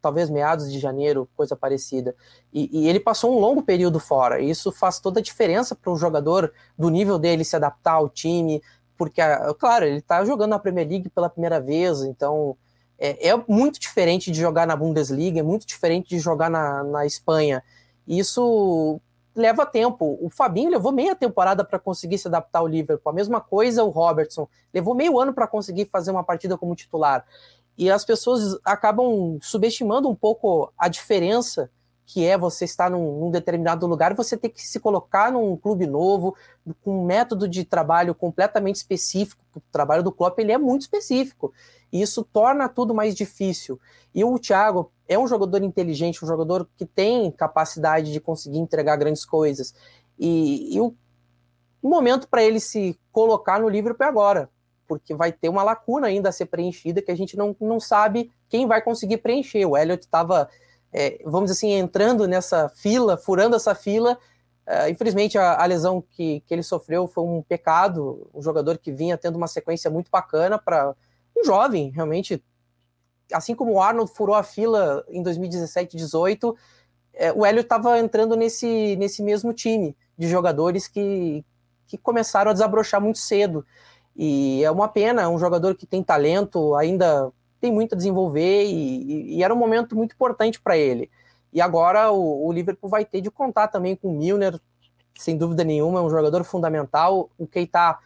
[0.00, 2.14] talvez meados de janeiro, coisa parecida.
[2.50, 4.40] E, e, ele passou um longo período fora.
[4.40, 8.08] E isso faz toda a diferença para o jogador do nível dele se adaptar ao
[8.08, 8.62] time,
[8.96, 9.20] porque,
[9.58, 12.56] claro, ele está jogando na Premier League pela primeira vez, então
[12.98, 17.04] é, é, muito diferente de jogar na Bundesliga, é muito diferente de jogar na, na
[17.04, 17.62] Espanha.
[18.10, 19.00] Isso
[19.36, 20.18] leva tempo.
[20.20, 23.08] O Fabinho levou meia temporada para conseguir se adaptar ao Liverpool.
[23.08, 24.48] A mesma coisa o Robertson.
[24.74, 27.24] Levou meio ano para conseguir fazer uma partida como titular.
[27.78, 31.70] E as pessoas acabam subestimando um pouco a diferença
[32.04, 35.86] que é você estar num, num, determinado lugar, você ter que se colocar num clube
[35.86, 36.34] novo,
[36.82, 39.40] com um método de trabalho completamente específico.
[39.54, 41.54] O trabalho do Klopp ele é muito específico.
[41.92, 43.80] E isso torna tudo mais difícil.
[44.12, 48.94] E o Thiago é um jogador inteligente, um jogador que tem capacidade de conseguir entregar
[48.94, 49.74] grandes coisas.
[50.16, 50.94] E, e o,
[51.82, 54.48] momento para ele se colocar no Liverpool é agora,
[54.86, 58.30] porque vai ter uma lacuna ainda a ser preenchida que a gente não, não sabe
[58.48, 59.66] quem vai conseguir preencher.
[59.66, 60.48] O Elliot estava,
[60.92, 64.16] é, vamos dizer assim, entrando nessa fila, furando essa fila.
[64.64, 68.30] Uh, infelizmente, a, a, lesão que, que ele sofreu foi um pecado.
[68.32, 70.94] Um jogador que vinha tendo uma sequência muito bacana para
[71.36, 72.40] um jovem, realmente
[73.32, 76.56] assim como o Arnold furou a fila em 2017, 18,
[77.14, 81.44] é, o Hélio estava entrando nesse, nesse mesmo time de jogadores que,
[81.86, 83.64] que começaram a desabrochar muito cedo.
[84.16, 88.64] E é uma pena, é um jogador que tem talento, ainda tem muito a desenvolver,
[88.64, 91.10] e, e era um momento muito importante para ele.
[91.52, 94.58] E agora o, o, Liverpool vai ter de contar também com o Milner,
[95.18, 97.28] sem dúvida nenhuma, é um jogador fundamental.
[97.36, 97.98] O Keita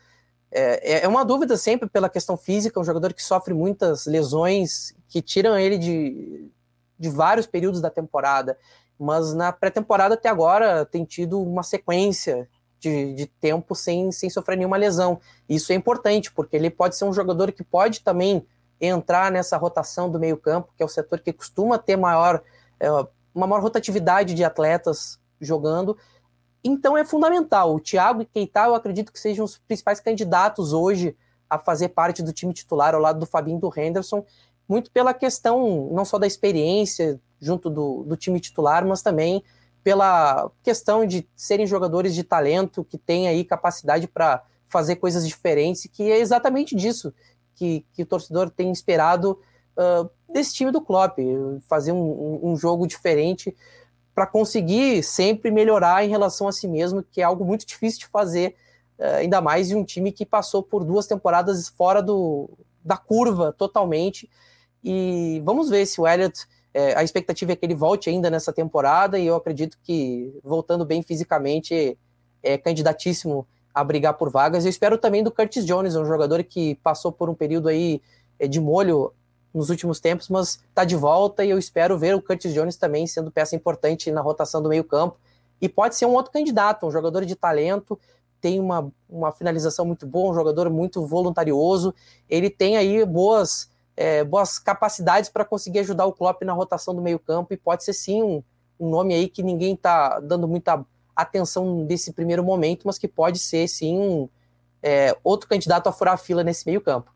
[0.51, 5.23] é, é uma dúvida sempre pela questão física, um jogador que sofre muitas lesões que
[5.23, 6.51] tiram ele de,
[6.99, 8.59] de vários períodos da temporada.
[8.99, 12.49] Mas na pré-temporada até agora tem tido uma sequência
[12.81, 15.21] de, de, tempo sem, sem sofrer nenhuma lesão.
[15.49, 18.45] Isso é importante, porque ele pode ser um jogador que pode também
[18.81, 22.43] entrar nessa rotação do meio-campo, que é o setor que costuma ter maior,
[22.81, 22.91] é,
[23.33, 25.97] uma maior rotatividade de atletas jogando,
[26.65, 27.73] então é fundamental.
[27.73, 31.17] O Thiago e Keita, eu acredito que sejam os principais candidatos hoje
[31.49, 34.25] a fazer parte do time titular ao lado do Fabinho do Henderson,
[34.69, 39.43] muito pela questão não só da experiência junto do, do time titular, mas também
[39.83, 45.87] pela questão de serem jogadores de talento que têm aí capacidade para fazer coisas diferentes,
[45.93, 47.13] que é exatamente disso
[47.55, 49.39] que, que o torcedor tem esperado
[49.77, 51.19] uh, desse time do Klopp,
[51.69, 53.55] fazer um, um, jogo diferente
[54.15, 58.07] para conseguir sempre melhorar em relação a si mesmo, que é algo muito difícil de
[58.07, 58.55] fazer,
[58.97, 62.49] eh, ainda mais em um time que passou por duas temporadas fora do,
[62.85, 64.31] da curva totalmente.
[64.85, 68.53] E vamos ver se o Elliott, é, a expectativa é que ele volte ainda nessa
[68.53, 71.97] temporada, e eu acredito que, voltando bem fisicamente,
[72.43, 74.65] é candidatíssimo a brigar por vagas.
[74.65, 78.01] Eu espero também do Curtis Jones, um jogador que passou por um período aí
[78.39, 79.13] eh, de molho
[79.53, 83.07] nos últimos tempos, mas está de volta e eu espero ver o Curtis Jones também
[83.07, 85.17] sendo peça importante na rotação do meio-campo.
[85.61, 87.99] E pode ser um outro candidato, um jogador de talento,
[88.41, 91.95] tem uma, uma finalização muito boa, um jogador muito voluntarioso.
[92.29, 97.03] Ele tem aí boas, é, boas capacidades para conseguir ajudar o Klopp na rotação do
[97.03, 98.43] meio-campo e pode ser sim um,
[98.79, 103.39] um nome aí que ninguém está dando muita atenção nesse primeiro momento, mas que pode
[103.39, 104.29] ser sim um,
[104.83, 107.15] é, outro candidato a furar a fila nesse meio-campo.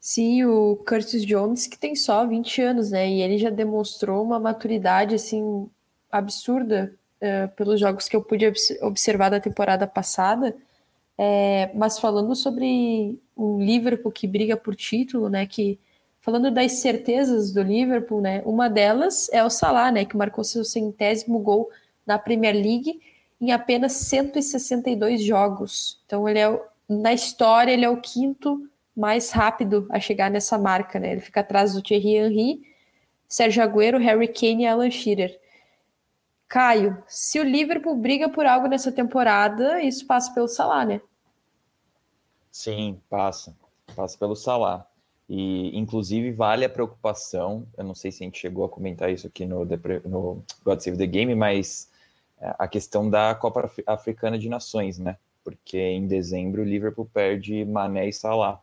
[0.00, 3.08] Sim, o Curtis Jones, que tem só 20 anos, né?
[3.08, 5.66] E ele já demonstrou uma maturidade, assim,
[6.12, 8.46] absurda uh, pelos jogos que eu pude
[8.82, 10.54] observar da temporada passada.
[11.16, 15.46] É, mas falando sobre o Liverpool que briga por título, né?
[15.46, 15.78] Que
[16.20, 18.42] falando das certezas do Liverpool, né?
[18.44, 20.04] Uma delas é o Salah, né?
[20.04, 21.70] Que marcou seu centésimo gol
[22.06, 23.00] na Premier League
[23.40, 26.00] em apenas 162 jogos.
[26.06, 30.98] Então ele é na história ele é o quinto mais rápido a chegar nessa marca,
[30.98, 31.12] né?
[31.12, 32.62] Ele fica atrás do Thierry Henry,
[33.28, 35.38] Sérgio Agüero, Harry Kane e Alan Shearer.
[36.46, 41.00] Caio, se o Liverpool briga por algo nessa temporada, isso passa pelo Salah, né?
[42.54, 43.52] Sim, passa.
[43.96, 44.86] Passa pelo Salah.
[45.28, 47.66] E, inclusive, vale a preocupação.
[47.76, 49.64] Eu não sei se a gente chegou a comentar isso aqui no,
[50.04, 51.90] no God Save the Game, mas
[52.40, 55.18] é, a questão da Copa Africana de Nações, né?
[55.42, 58.62] Porque em dezembro o Liverpool perde Mané e Salah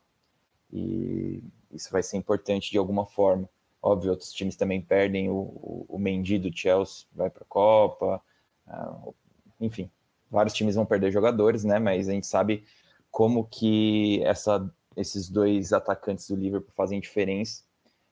[0.71, 3.49] e isso vai ser importante de alguma forma.
[3.81, 8.21] Óbvio, outros times também perdem o, o, o Mendy do Chelsea, vai para a Copa,
[8.67, 9.13] uh,
[9.59, 9.91] enfim,
[10.29, 11.77] vários times vão perder jogadores, né?
[11.77, 12.63] Mas a gente sabe
[13.11, 17.63] como que essa, esses dois atacantes do Liverpool fazem diferença.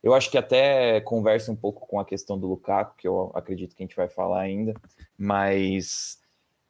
[0.04, 3.76] Eu acho que até conversa um pouco com a questão do Lukaku, que eu acredito
[3.76, 4.74] que a gente vai falar ainda,
[5.18, 6.20] mas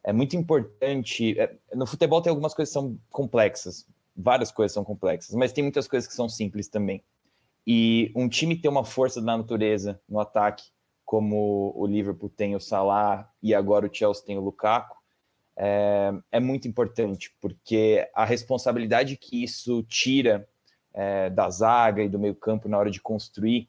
[0.02, 1.38] é muito importante.
[1.38, 3.86] É, no futebol tem algumas coisas que são complexas
[4.20, 7.02] várias coisas são complexas, mas tem muitas coisas que são simples também.
[7.66, 10.64] E um time ter uma força da natureza no ataque,
[11.04, 14.96] como o Liverpool tem o Salah e agora o Chelsea tem o Lukaku,
[15.62, 20.48] é, é muito importante, porque a responsabilidade que isso tira
[20.94, 23.68] é, da zaga e do meio campo na hora de construir.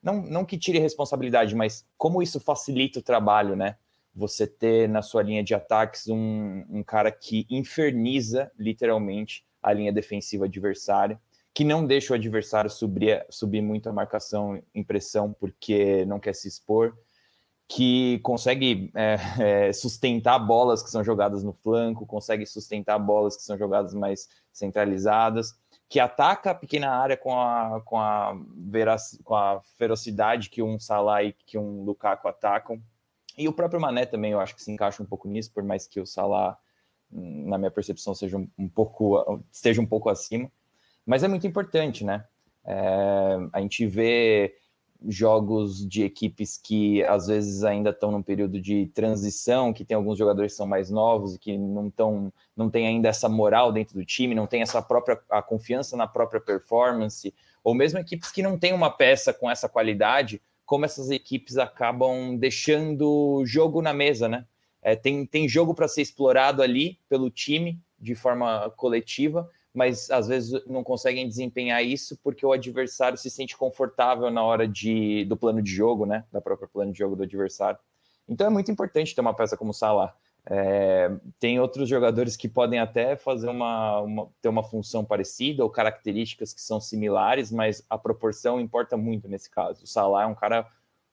[0.00, 3.76] Não, não que tire responsabilidade, mas como isso facilita o trabalho, né?
[4.14, 9.92] Você ter na sua linha de ataques um, um cara que inferniza literalmente a linha
[9.92, 11.20] defensiva adversária,
[11.52, 16.36] que não deixa o adversário subir, subir muito a marcação em pressão porque não quer
[16.36, 16.96] se expor,
[17.68, 19.16] que consegue é,
[19.68, 24.28] é, sustentar bolas que são jogadas no flanco, consegue sustentar bolas que são jogadas mais
[24.52, 25.54] centralizadas,
[25.88, 28.36] que ataca a pequena área com a, com a,
[29.24, 32.80] com a ferocidade que um Salah e que um Lukaku atacam.
[33.38, 35.86] E o próprio Mané também eu acho que se encaixa um pouco nisso, por mais
[35.86, 36.58] que o Salah,
[37.10, 40.50] na minha percepção, seja um, um pouco, esteja um pouco acima.
[41.04, 42.24] Mas é muito importante, né?
[42.64, 44.56] É, a gente vê
[45.08, 50.18] jogos de equipes que às vezes ainda estão num período de transição, que tem alguns
[50.18, 53.94] jogadores que são mais novos e que não estão, não tem ainda essa moral dentro
[53.94, 58.42] do time, não tem essa própria a confiança na própria performance, ou mesmo equipes que
[58.42, 64.28] não têm uma peça com essa qualidade, como essas equipes acabam deixando jogo na mesa,
[64.28, 64.44] né?
[64.82, 70.26] É, tem, tem jogo para ser explorado ali pelo time de forma coletiva, mas às
[70.26, 75.36] vezes não conseguem desempenhar isso porque o adversário se sente confortável na hora de, do
[75.36, 76.24] plano de jogo, né?
[76.32, 77.78] Da própria plano de jogo do adversário.
[78.26, 80.16] Então é muito importante ter uma peça como o Salah.
[80.48, 85.68] É, tem outros jogadores que podem até fazer uma, uma, ter uma função parecida ou
[85.68, 89.84] características que são similares, mas a proporção importa muito nesse caso.
[89.84, 90.66] O Salah é um cara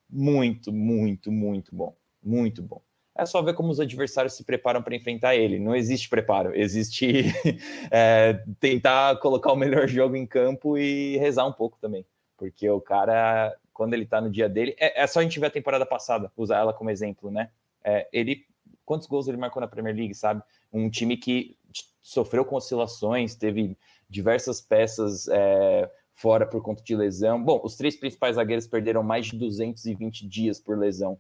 [0.10, 2.82] muito, muito, muito bom, muito bom
[3.16, 5.60] é só ver como os adversários se preparam para enfrentar ele.
[5.60, 7.26] Não existe preparo, existe
[7.92, 12.06] é, tentar colocar o melhor jogo em campo e rezar um pouco também.
[12.38, 15.48] Porque o cara, quando ele está no dia dele, é, é, só a gente ver
[15.48, 17.50] a temporada passada, usar ela como exemplo, né?
[17.84, 18.46] É, ele,
[18.84, 20.42] quantos gols ele marcou na Premier League, sabe?
[20.72, 21.56] Um time que
[22.02, 23.78] sofreu com oscilações, teve
[24.10, 27.42] diversas peças é, fora por conta de lesão.
[27.42, 31.20] Bom, os três principais zagueiros perderam mais de 220 dias por lesão.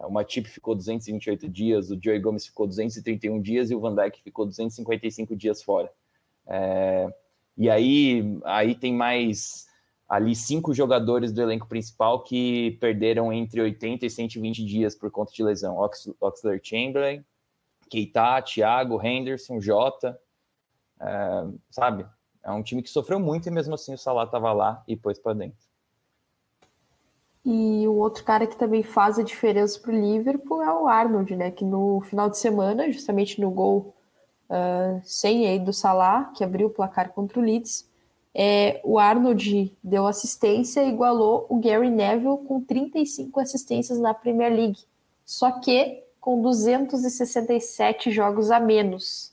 [0.00, 4.22] O Matip ficou 228 dias, o Joey Gomes ficou 231 dias e o Van Dijk
[4.22, 5.90] ficou 255 dias fora.
[6.46, 7.12] É,
[7.56, 9.66] e aí, aí tem mais
[10.08, 15.32] ali cinco jogadores do elenco principal que perderam entre 80 e 120 dias por conta
[15.32, 15.76] de lesão.
[15.76, 17.24] Ox, Oxlade Chamberlain,
[17.90, 20.18] Keita, Thiago, Henderson, Jota,
[21.00, 22.06] é, sabe?
[22.42, 25.18] É um time que sofreu muito e mesmo assim o Salah estava lá e pôs
[25.18, 25.67] para dentro.
[27.50, 31.34] E o outro cara que também faz a diferença para o Liverpool é o Arnold,
[31.34, 31.50] né?
[31.50, 33.94] Que no final de semana, justamente no gol
[34.50, 37.88] uh, sem aí do Salah, que abriu o placar contra o Leeds,
[38.34, 44.52] é, o Arnold deu assistência e igualou o Gary Neville com 35 assistências na Premier
[44.52, 44.80] League.
[45.24, 49.32] Só que com 267 jogos a menos.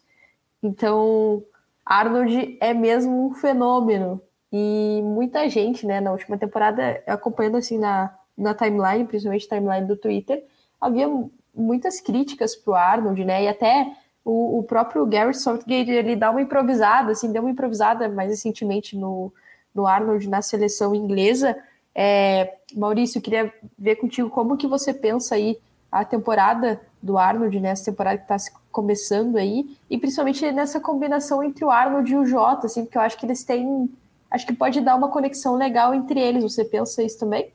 [0.63, 1.43] Então,
[1.85, 4.21] Arnold é mesmo um fenômeno.
[4.57, 9.97] E muita gente, né, na última temporada, acompanhando assim na, na timeline, principalmente timeline do
[9.97, 10.45] Twitter,
[10.79, 11.09] havia
[11.53, 13.43] muitas críticas pro Arnold, né?
[13.43, 13.91] E até
[14.23, 18.95] o, o, próprio Gary Southgate, ele dá uma improvisada, assim, deu uma improvisada mais recentemente
[18.95, 19.29] no,
[19.73, 21.57] no Arnold na seleção inglesa.
[21.93, 25.57] É, Maurício, queria ver contigo como que você pensa aí
[25.91, 27.71] a temporada do Arnold, né?
[27.71, 28.37] Essa temporada que está
[28.71, 33.01] começando aí, e principalmente nessa combinação entre o Arnold e o Jota, assim, porque eu
[33.01, 33.89] acho que eles têm
[34.29, 36.43] acho que pode dar uma conexão legal entre eles.
[36.43, 37.53] Você pensa isso também?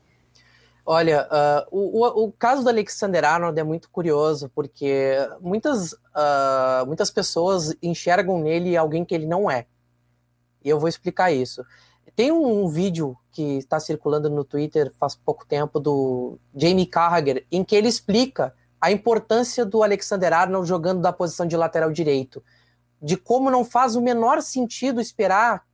[0.85, 7.11] Olha, uh, o, o, caso do Alexander Arnold é muito curioso, porque muitas, uh, muitas
[7.11, 9.67] pessoas enxergam nele alguém que ele não é.
[10.65, 11.65] E eu vou explicar isso.
[12.17, 17.47] Tem um, um vídeo que está circulando no Twitter faz pouco tempo do Jamie Carragher,
[17.53, 22.43] em que ele explica a importância do Alexander Arnold jogando da posição de lateral direito,
[23.01, 25.65] de como não faz o menor sentido esperar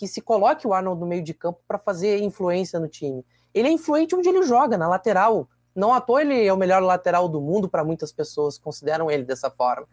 [0.00, 3.22] que se coloque o Arnold no meio de campo para fazer influência no time.
[3.52, 5.46] Ele é influente onde ele joga, na lateral.
[5.74, 9.24] Não à toa ele é o melhor lateral do mundo para muitas pessoas, consideram ele
[9.24, 9.86] dessa forma.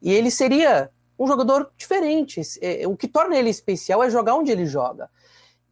[0.00, 2.40] E ele seria um jogador diferente.
[2.60, 5.10] É, o que torna ele especial é jogar onde ele joga.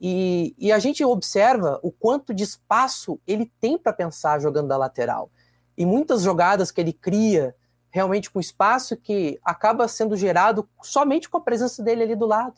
[0.00, 4.76] E, e a gente observa o quanto de espaço ele tem para pensar jogando da
[4.76, 5.30] lateral.
[5.78, 7.54] E muitas jogadas que ele cria
[7.88, 12.56] realmente com espaço que acaba sendo gerado somente com a presença dele ali do lado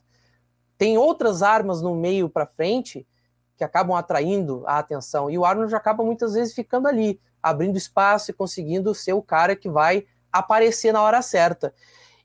[0.76, 3.06] tem outras armas no meio para frente
[3.56, 5.30] que acabam atraindo a atenção.
[5.30, 9.54] E o Arnold acaba muitas vezes ficando ali, abrindo espaço e conseguindo ser o cara
[9.54, 11.72] que vai aparecer na hora certa.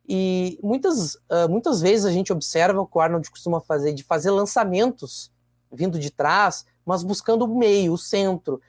[0.07, 4.03] E muitas, uh, muitas vezes a gente observa o que o Arnold costuma fazer, de
[4.03, 5.31] fazer lançamentos
[5.71, 8.61] vindo de trás, mas buscando o meio, o centro.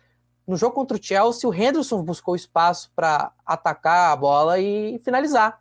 [0.47, 5.61] No jogo contra o Chelsea, o Henderson buscou espaço para atacar a bola e finalizar.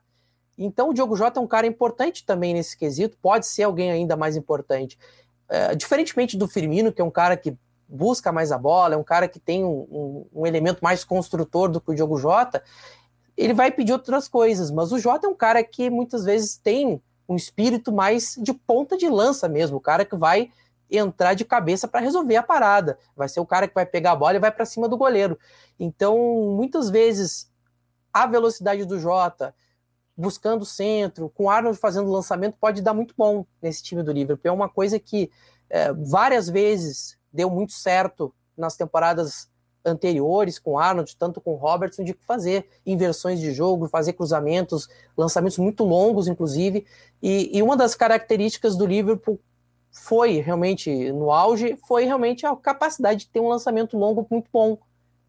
[0.57, 4.15] Então o Diogo Jota é um cara importante também nesse quesito, pode ser alguém ainda
[4.15, 4.97] mais importante.
[5.47, 7.55] É, diferentemente do Firmino, que é um cara que
[7.87, 11.69] busca mais a bola, é um cara que tem um, um, um, elemento mais construtor
[11.69, 12.61] do que o Diogo Jota,
[13.37, 17.01] ele vai pedir outras coisas, mas o Jota é um cara que muitas vezes tem
[17.29, 20.51] um espírito mais de ponta de lança mesmo, o cara que vai
[20.89, 24.15] entrar de cabeça para resolver a parada, vai ser o cara que vai pegar a
[24.15, 25.37] bola e vai para cima do goleiro.
[25.79, 26.17] Então,
[26.55, 27.51] muitas vezes,
[28.11, 29.53] a velocidade do Jota,
[30.17, 34.49] buscando o centro, com Arnold fazendo lançamento, pode dar muito bom nesse time do Liverpool.
[34.49, 35.29] É uma coisa que
[35.69, 39.47] é, várias vezes deu muito certo nas temporadas
[39.85, 45.83] anteriores com Arnold, tanto com Robertson, de fazer inversões de jogo, fazer cruzamentos, lançamentos muito
[45.83, 46.85] longos, inclusive.
[47.21, 49.39] E, e uma das características do Liverpool
[49.91, 54.77] foi realmente no auge, foi realmente a capacidade de ter um lançamento longo muito bom,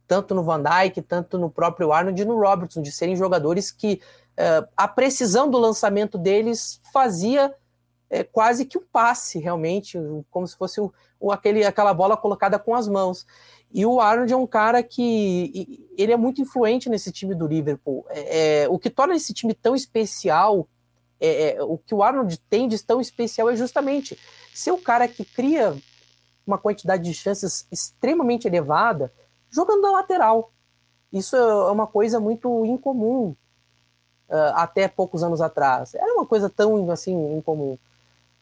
[0.09, 4.01] tanto no Van Dijk, tanto no próprio Arnold e no Robertson, de serem jogadores que
[4.33, 7.55] uh, a precisão do lançamento deles fazia
[8.11, 9.99] uh, quase que um passe, realmente,
[10.31, 10.91] como se fosse o,
[11.21, 13.27] o, aquele, aquela bola colocada com as mãos.
[13.71, 18.07] E o Arnold é um cara que ele é muito influente nesse time do Liverpool.
[18.09, 20.67] É, é, o que torna esse time tão especial,
[21.21, 24.19] é, é, o que o Arnold tem de tão especial é justamente
[24.55, 25.77] ser o cara que cria
[26.47, 29.13] uma quantidade de chances extremamente elevada
[29.51, 30.53] jogando na lateral.
[31.13, 33.35] Isso é uma coisa muito incomum
[34.29, 35.95] uh, até poucos anos atrás.
[35.95, 37.79] Era uma coisa tão assim incomum.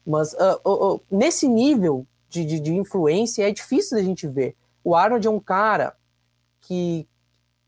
[0.05, 4.55] Mas uh, uh, nesse nível de, de, de, influência é difícil da gente ver.
[4.83, 5.95] O Arnold é um cara
[6.61, 7.07] que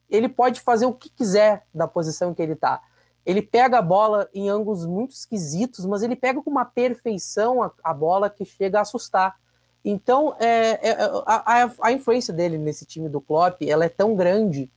[0.10, 2.82] ele pode fazer o que quiser da posição que ele está.
[3.26, 7.72] Ele pega a bola em ângulos muito esquisitos, mas ele pega com uma perfeição a,
[7.84, 9.38] a bola que chega a assustar.
[9.84, 10.92] Então, é, é,
[11.26, 14.70] a, a, a, influência dele nesse time do Klopp ela é tão grande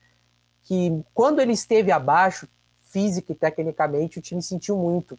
[0.62, 2.48] que quando ele esteve abaixo,
[2.88, 5.18] física e tecnicamente, o time sentiu muito.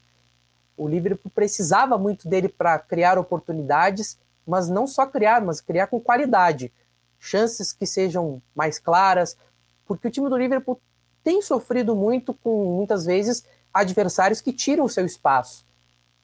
[0.77, 4.17] O Liverpool precisava muito dele para criar oportunidades,
[4.47, 6.71] mas não só criar, mas criar com qualidade.
[7.19, 9.36] Chances que sejam mais claras,
[9.86, 10.79] porque o time do Liverpool
[11.23, 15.65] tem sofrido muito com, muitas vezes, adversários que tiram o seu espaço.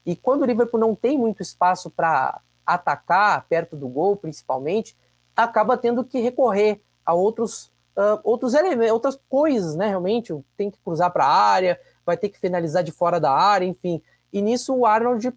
[0.05, 2.39] E quando o Liverpool não tem muito espaço para
[2.73, 4.95] atacar perto do gol, principalmente,
[5.35, 9.87] acaba tendo que recorrer a outros, uh, outros elementos, outras coisas, né?
[9.87, 13.65] Realmente, tem que cruzar para a área, vai ter que finalizar de fora da área,
[13.65, 14.01] enfim.
[14.31, 15.33] E nisso o Arnold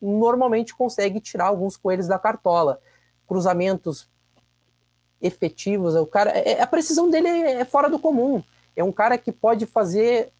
[0.00, 2.80] normalmente consegue tirar alguns coelhos da cartola.
[3.26, 4.08] Cruzamentos
[5.20, 8.42] efetivos, o cara, é, a precisão dele é fora do comum.
[8.76, 10.32] É um cara que pode fazer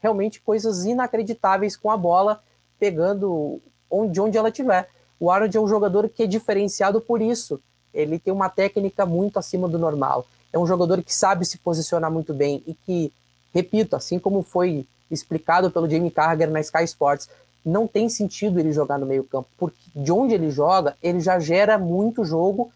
[0.00, 2.42] realmente coisas inacreditáveis com a bola,
[2.78, 4.88] pegando onde, onde ela estiver.
[5.22, 7.60] O Arnold é um jogador que é diferenciado por isso.
[7.94, 10.26] Ele tem uma técnica muito acima do normal.
[10.52, 13.12] É um jogador que sabe se posicionar muito bem e que,
[13.54, 17.28] repito, assim como foi explicado pelo Jamie Carragher na Sky Sports,
[17.64, 21.78] não tem sentido ele jogar no meio-campo, porque de onde ele joga, ele já gera
[21.78, 22.72] muito jogo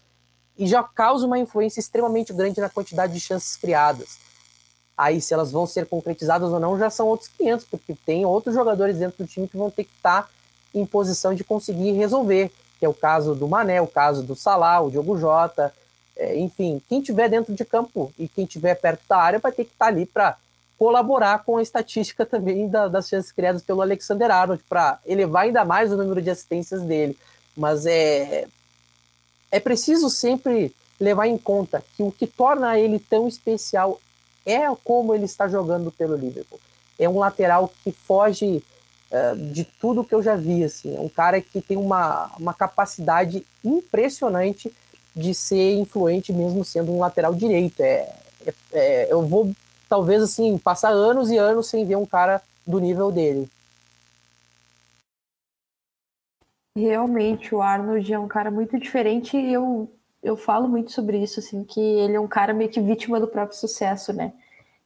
[0.57, 4.19] e já causa uma influência extremamente grande na quantidade de chances criadas.
[4.97, 8.55] Aí, se elas vão ser concretizadas ou não, já são outros 500, porque tem outros
[8.55, 10.36] jogadores dentro do time que vão ter que estar tá
[10.73, 14.81] em posição de conseguir resolver, que é o caso do Mané, o caso do Salah,
[14.81, 15.73] o Diogo Jota,
[16.15, 19.65] é, enfim, quem tiver dentro de campo e quem tiver perto da área vai ter
[19.65, 20.37] que estar tá ali para
[20.77, 25.63] colaborar com a estatística também da, das chances criadas pelo Alexander Arnold para elevar ainda
[25.63, 27.17] mais o número de assistências dele.
[27.55, 28.47] Mas é,
[29.51, 33.99] é preciso sempre levar em conta que o que torna ele tão especial
[34.45, 36.59] é como ele está jogando pelo Liverpool.
[36.97, 38.63] É um lateral que foge
[39.51, 40.63] de tudo que eu já vi.
[40.63, 40.95] Assim.
[40.95, 44.73] É um cara que tem uma, uma capacidade impressionante
[45.15, 47.81] de ser influente mesmo sendo um lateral direito.
[47.81, 48.13] É,
[48.45, 49.51] é, é, eu vou
[49.89, 53.49] talvez assim passar anos e anos sem ver um cara do nível dele.
[56.77, 59.91] Realmente, o Arnold é um cara muito diferente e eu,
[60.21, 63.27] eu falo muito sobre isso, assim, que ele é um cara meio que vítima do
[63.27, 64.31] próprio sucesso, né?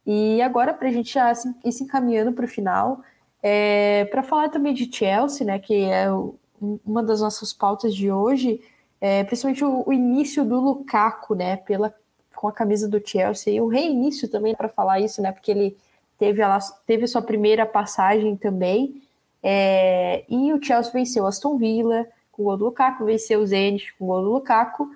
[0.05, 1.17] E agora, para a gente
[1.65, 3.03] ir se encaminhando para o final,
[3.41, 6.35] é, para falar também de Chelsea, né, que é o,
[6.85, 8.61] uma das nossas pautas de hoje,
[8.99, 11.93] é, principalmente o, o, início do Lukaku, né, pela
[12.35, 15.77] com a camisa do Chelsea, e o reinício também para falar isso, né, porque ele
[16.17, 19.01] teve, a, teve sua primeira passagem também,
[19.43, 23.93] é, e o Chelsea venceu Aston Villa com o gol do Lukaku, venceu o Zenit
[23.97, 24.89] com o gol do Lukaku,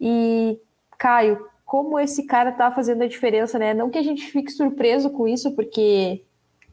[0.00, 0.58] e
[0.98, 3.72] Caio, como esse cara tá fazendo a diferença, né?
[3.72, 6.22] Não que a gente fique surpreso com isso, porque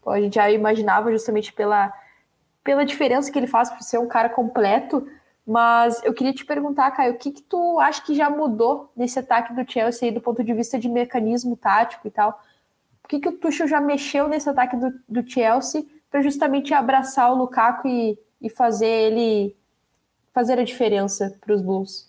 [0.02, 1.93] pô, a gente já imaginava justamente pela,
[2.64, 5.08] pela diferença que ele faz por ser um cara completo,
[5.45, 9.18] mas eu queria te perguntar, Caio, o que, que tu acha que já mudou nesse
[9.18, 12.41] ataque do Chelsea do ponto de vista de mecanismo tático e tal?
[13.04, 17.32] O que, que o Tuchel já mexeu nesse ataque do, do Chelsea para justamente abraçar
[17.32, 19.56] o Lukaku e, e fazer ele
[20.32, 22.08] fazer a diferença para os Bulls?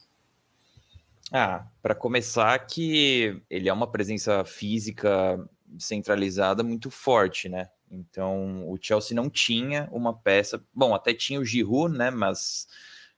[1.32, 5.42] Ah, para começar que ele é uma presença física
[5.78, 7.68] centralizada muito forte, né?
[7.90, 12.10] Então o Chelsea não tinha uma peça, bom, até tinha o Giroud, né?
[12.10, 12.66] Mas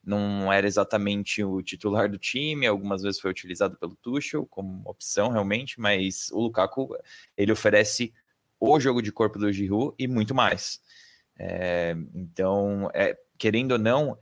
[0.04, 5.30] não era exatamente o titular do time, algumas vezes foi utilizado pelo Tuchel como opção
[5.30, 6.96] realmente, mas o Lukaku
[7.36, 8.12] ele oferece
[8.58, 10.80] o jogo de corpo do Giroud e muito mais.
[11.38, 14.18] É, então, é, querendo ou não,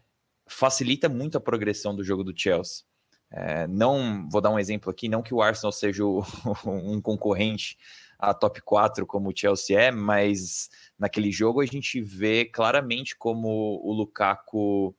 [0.46, 2.84] facilita muito a progressão do jogo do Chelsea.
[3.30, 6.04] É, não vou dar um exemplo aqui, não que o Arsenal seja
[6.66, 7.78] um concorrente
[8.20, 10.68] a top 4 como o Chelsea é, mas
[10.98, 14.94] naquele jogo a gente vê claramente como o Lukaku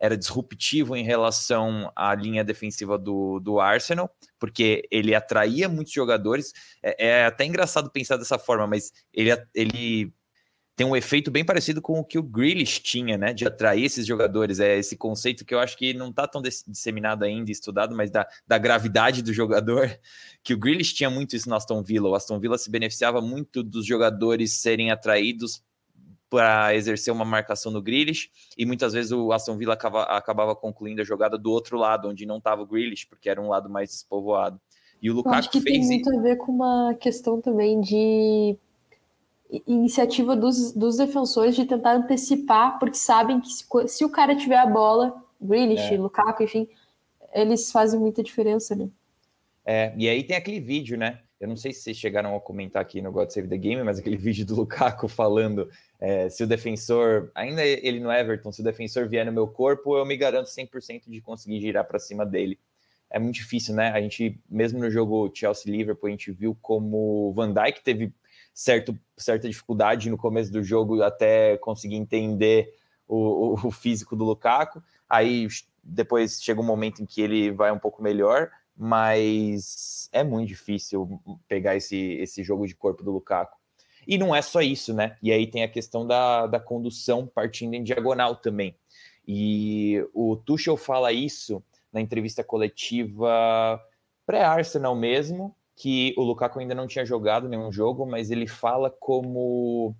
[0.00, 4.08] era disruptivo em relação à linha defensiva do, do Arsenal,
[4.38, 6.52] porque ele atraía muitos jogadores.
[6.82, 10.14] É, é, até engraçado pensar dessa forma, mas ele, ele
[10.78, 13.34] tem um efeito bem parecido com o que o Grealish tinha, né?
[13.34, 14.60] De atrair esses jogadores.
[14.60, 18.24] É esse conceito que eu acho que não está tão disseminado ainda, estudado, mas da,
[18.46, 19.90] da gravidade do jogador.
[20.40, 22.08] Que o Grealish tinha muito isso no Aston Villa.
[22.08, 25.62] O Aston Villa se beneficiava muito dos jogadores serem atraídos
[26.30, 31.02] para exercer uma marcação no Grealish, e muitas vezes o Aston Villa acaba, acabava concluindo
[31.02, 33.90] a jogada do outro lado, onde não estava o Grealish, porque era um lado mais
[33.90, 34.58] despovoado.
[35.02, 37.80] E o Lukaku Eu acho que fez tem muito a ver com uma questão também
[37.80, 38.56] de
[39.66, 44.58] iniciativa dos, dos defensores de tentar antecipar, porque sabem que se, se o cara tiver
[44.58, 45.98] a bola, Grealish, é.
[45.98, 46.68] Lukaku, enfim,
[47.32, 48.88] eles fazem muita diferença, né?
[49.64, 51.20] É, e aí tem aquele vídeo, né?
[51.40, 53.98] Eu não sei se vocês chegaram a comentar aqui no God Save the Game, mas
[53.98, 55.70] aquele vídeo do Lukaku falando
[56.00, 59.96] é, se o defensor, ainda ele no Everton, se o defensor vier no meu corpo,
[59.96, 62.58] eu me garanto 100% de conseguir girar para cima dele.
[63.10, 63.90] É muito difícil, né?
[63.90, 68.12] A gente, mesmo no jogo Chelsea-Liverpool, a gente viu como o Van Dijk teve
[68.58, 72.74] certo, certa dificuldade no começo do jogo até conseguir entender
[73.06, 74.82] o, o, o físico do Lukaku.
[75.08, 75.46] Aí
[75.80, 81.20] depois chega um momento em que ele vai um pouco melhor, mas é muito difícil
[81.46, 83.56] pegar esse, esse jogo de corpo do Lukaku.
[84.04, 85.16] E não é só isso, né?
[85.22, 88.76] E aí tem a questão da, da condução partindo em diagonal também.
[89.24, 93.80] E o Tuchel fala isso na entrevista coletiva
[94.26, 99.94] pré-Arsenal mesmo, que o Lukaku ainda não tinha jogado nenhum jogo, mas ele fala como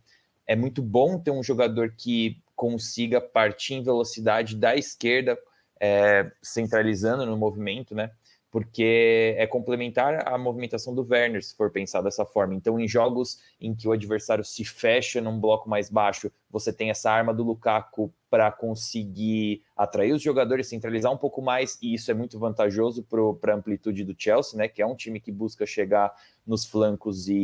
[0.45, 5.39] é muito bom ter um jogador que consiga partir em velocidade da esquerda,
[5.81, 8.11] é, centralizando no movimento, né?
[8.51, 12.55] Porque é complementar a movimentação do Werner, se for pensar dessa forma.
[12.55, 16.91] Então, em jogos em que o adversário se fecha num bloco mais baixo, você tem
[16.91, 22.11] essa arma do Lukaku para conseguir atrair os jogadores, centralizar um pouco mais, e isso
[22.11, 23.07] é muito vantajoso
[23.41, 24.67] para a amplitude do Chelsea, né?
[24.67, 26.15] Que é um time que busca chegar
[26.47, 27.35] nos flancos e,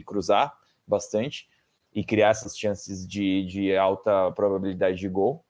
[0.00, 0.52] e cruzar
[0.86, 1.48] bastante
[1.94, 5.44] e criar essas chances de, de alta probabilidade de gol.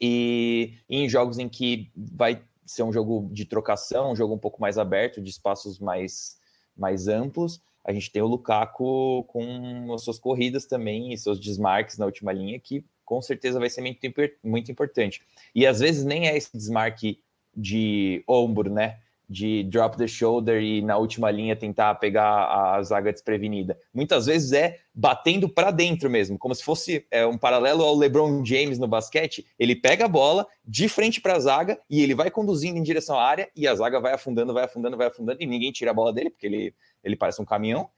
[0.00, 4.38] E, e em jogos em que vai ser um jogo de trocação, um jogo um
[4.38, 6.38] pouco mais aberto, de espaços mais,
[6.76, 7.60] mais amplos.
[7.84, 12.32] A gente tem o Lukaku com as suas corridas também e seus desmarques na última
[12.32, 14.00] linha, que com certeza vai ser muito,
[14.42, 15.22] muito importante.
[15.54, 17.20] E às vezes nem é esse desmarque
[17.54, 18.98] de ombro, né?
[19.28, 23.78] De drop the shoulder e na última linha tentar pegar a zaga desprevenida.
[23.92, 28.44] Muitas vezes é batendo para dentro mesmo, como se fosse é, um paralelo ao LeBron
[28.44, 29.46] James no basquete.
[29.58, 33.18] Ele pega a bola de frente para a zaga e ele vai conduzindo em direção
[33.18, 35.94] à área e a zaga vai afundando, vai afundando, vai afundando e ninguém tira a
[35.94, 37.88] bola dele porque ele, ele parece um caminhão.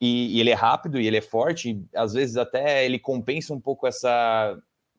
[0.00, 1.70] E, e ele é rápido e ele é forte.
[1.70, 4.56] E, às vezes até ele compensa um pouco essa,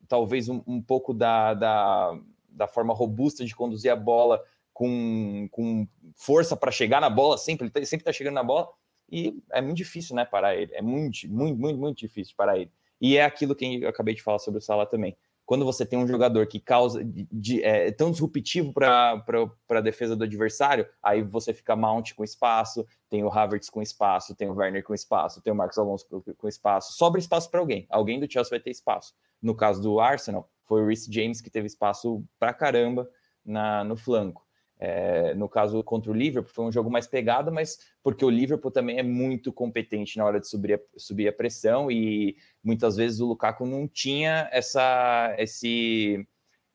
[0.08, 4.42] talvez um, um pouco da, da, da forma robusta de conduzir a bola
[4.80, 8.66] com, com força para chegar na bola sempre, ele tá, sempre está chegando na bola,
[9.12, 10.72] e é muito difícil, né, parar ele.
[10.74, 12.72] É muito, muito, muito, muito difícil parar ele.
[12.98, 15.14] E é aquilo que eu acabei de falar sobre o Salah também.
[15.44, 19.22] Quando você tem um jogador que causa de, de, é tão disruptivo para
[19.68, 24.34] a defesa do adversário, aí você fica Mount com espaço, tem o Havertz com espaço,
[24.34, 26.06] tem o Werner com espaço, tem o Marcos Alonso
[26.38, 26.94] com espaço.
[26.94, 27.86] Sobra espaço para alguém.
[27.90, 29.12] Alguém do Chelsea vai ter espaço.
[29.42, 33.06] No caso do Arsenal, foi o Reece James que teve espaço para caramba
[33.44, 34.46] na, no flanco.
[34.82, 38.70] É, no caso contra o Liverpool, foi um jogo mais pegado, mas porque o Liverpool
[38.70, 43.20] também é muito competente na hora de subir a, subir a pressão e muitas vezes
[43.20, 46.26] o Lukaku não tinha essa, esse,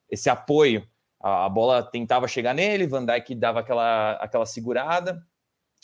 [0.08, 0.88] esse apoio.
[1.20, 5.20] A, a bola tentava chegar nele, Van Dijk dava aquela, aquela segurada.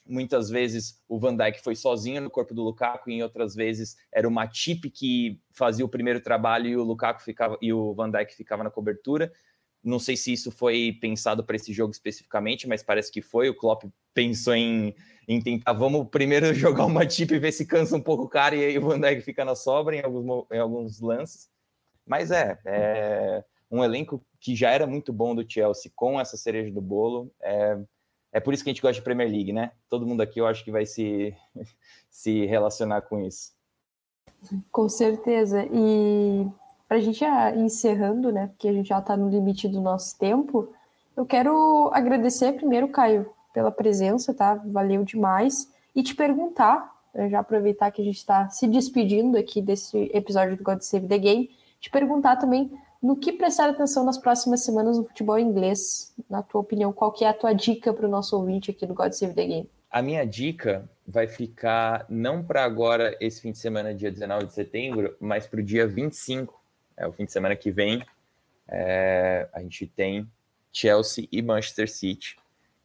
[0.05, 3.95] Muitas vezes o Van Dijk foi sozinho no corpo do Lukaku, e em outras vezes
[4.13, 8.11] era o Matip que fazia o primeiro trabalho e o Lukaku ficava e o Van
[8.11, 9.31] Dijk ficava na cobertura.
[9.83, 13.49] Não sei se isso foi pensado para esse jogo especificamente, mas parece que foi.
[13.49, 14.95] O Klopp pensou em,
[15.27, 18.55] em tentar, vamos primeiro jogar uma chip e ver se cansa um pouco o cara
[18.55, 21.49] e aí o Van Dijk fica na sobra em alguns, em alguns lances.
[22.05, 26.71] Mas é, é um elenco que já era muito bom do Chelsea com essa cereja
[26.71, 27.31] do bolo.
[27.41, 27.79] É,
[28.33, 29.71] é por isso que a gente gosta de Premier League, né?
[29.89, 31.35] Todo mundo aqui eu acho que vai se,
[32.09, 33.53] se relacionar com isso.
[34.71, 35.65] Com certeza.
[35.71, 36.47] E
[36.91, 38.47] para a gente ir encerrando, né?
[38.47, 40.73] Porque a gente já está no limite do nosso tempo,
[41.15, 44.55] eu quero agradecer primeiro, Caio, pela presença, tá?
[44.55, 45.71] Valeu demais.
[45.95, 46.93] E te perguntar,
[47.29, 51.17] já aproveitar que a gente está se despedindo aqui desse episódio do God Save the
[51.17, 52.69] Game, te perguntar também
[53.01, 56.13] no que prestar atenção nas próximas semanas no futebol inglês.
[56.29, 58.93] Na tua opinião, qual que é a tua dica para o nosso ouvinte aqui do
[58.93, 59.69] God Save the Game?
[59.89, 64.53] A minha dica vai ficar não para agora, esse fim de semana, dia 19 de
[64.53, 66.60] setembro, mas para o dia 25,
[67.01, 68.05] é o fim de semana que vem.
[68.67, 70.29] É, a gente tem
[70.71, 72.37] Chelsea e Manchester City.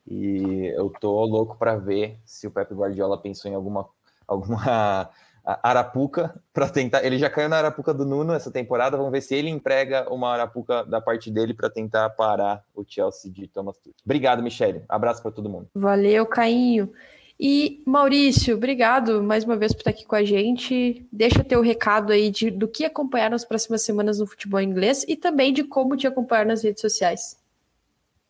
[0.07, 3.87] E eu tô louco para ver se o Pep Guardiola pensou em alguma,
[4.27, 5.11] alguma
[5.45, 7.05] Arapuca para tentar.
[7.05, 8.97] Ele já caiu na Arapuca do Nuno essa temporada.
[8.97, 13.31] Vamos ver se ele emprega uma Arapuca da parte dele para tentar parar o Chelsea
[13.31, 13.95] de Thomas Tuchel.
[14.05, 14.83] Obrigado, Michele.
[14.89, 15.69] Abraço para todo mundo.
[15.75, 16.91] Valeu, Cainho.
[17.39, 21.07] E Maurício, obrigado mais uma vez por estar aqui com a gente.
[21.13, 25.17] Deixa teu recado aí de, do que acompanhar nas próximas semanas no futebol inglês e
[25.17, 27.39] também de como te acompanhar nas redes sociais.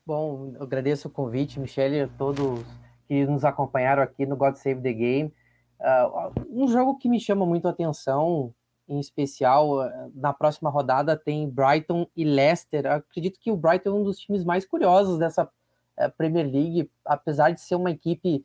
[0.04, 2.64] Bom, eu agradeço o convite, Michele, a todos
[3.06, 5.32] que nos acompanharam aqui no God Save the Game.
[5.80, 8.52] Uh, um jogo que me chama muito a atenção,
[8.88, 12.86] em especial, uh, na próxima rodada tem Brighton e Leicester.
[12.86, 16.90] Eu acredito que o Brighton é um dos times mais curiosos dessa uh, Premier League,
[17.04, 18.44] apesar de ser uma equipe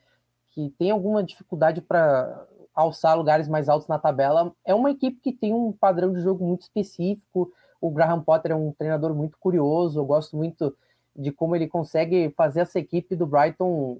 [0.52, 4.54] que tem alguma dificuldade para alçar lugares mais altos na tabela.
[4.66, 7.52] É uma equipe que tem um padrão de jogo muito específico.
[7.80, 10.00] O Graham Potter é um treinador muito curioso.
[10.00, 10.76] Eu gosto muito
[11.16, 13.98] de como ele consegue fazer essa equipe do Brighton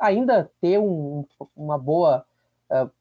[0.00, 1.24] ainda ter um,
[1.54, 2.24] uma boa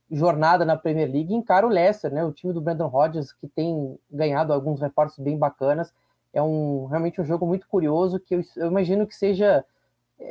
[0.10, 2.26] jornada na Premier League encara o Leicester, né?
[2.26, 5.94] O time do Brandon Rodgers que tem ganhado alguns reforços bem bacanas.
[6.34, 9.64] É um realmente um jogo muito curioso que eu, eu imagino que seja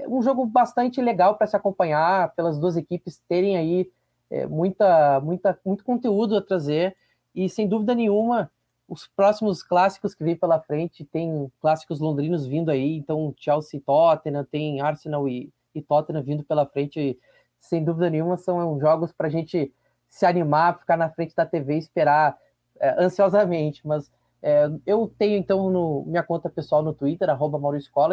[0.08, 3.90] um jogo bastante legal para se acompanhar, pelas duas equipes terem aí
[4.30, 6.96] é, muita, muita, muito conteúdo a trazer
[7.34, 8.50] e sem dúvida nenhuma
[8.88, 13.80] os próximos clássicos que vem pela frente tem clássicos londrinos vindo aí, então Chelsea e
[13.80, 17.16] Tottenham, tem Arsenal e, e Tottenham vindo pela frente
[17.60, 19.72] sem dúvida nenhuma, são jogos para a gente
[20.08, 22.36] se animar, ficar na frente da TV e esperar
[22.80, 23.86] é, ansiosamente.
[23.86, 24.10] Mas
[24.42, 27.58] é, eu tenho, então, no, minha conta pessoal no Twitter, arroba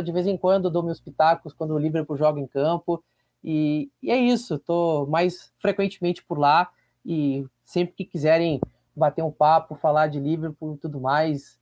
[0.04, 3.04] de vez em quando dou meus pitacos quando o Liverpool joga em campo.
[3.44, 6.70] E, e é isso, estou mais frequentemente por lá
[7.06, 8.60] e sempre que quiserem
[8.96, 11.58] bater um papo, falar de Liverpool e tudo mais,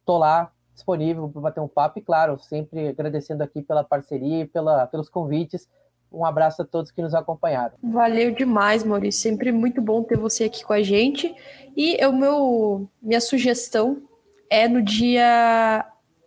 [0.00, 4.46] estou lá disponível para bater um papo e, claro, sempre agradecendo aqui pela parceria e
[4.46, 5.68] pela, pelos convites
[6.12, 7.74] um abraço a todos que nos acompanharam.
[7.82, 9.22] Valeu demais, Maurício.
[9.22, 11.32] Sempre muito bom ter você aqui com a gente.
[11.76, 14.02] E o meu minha sugestão
[14.50, 15.86] é no dia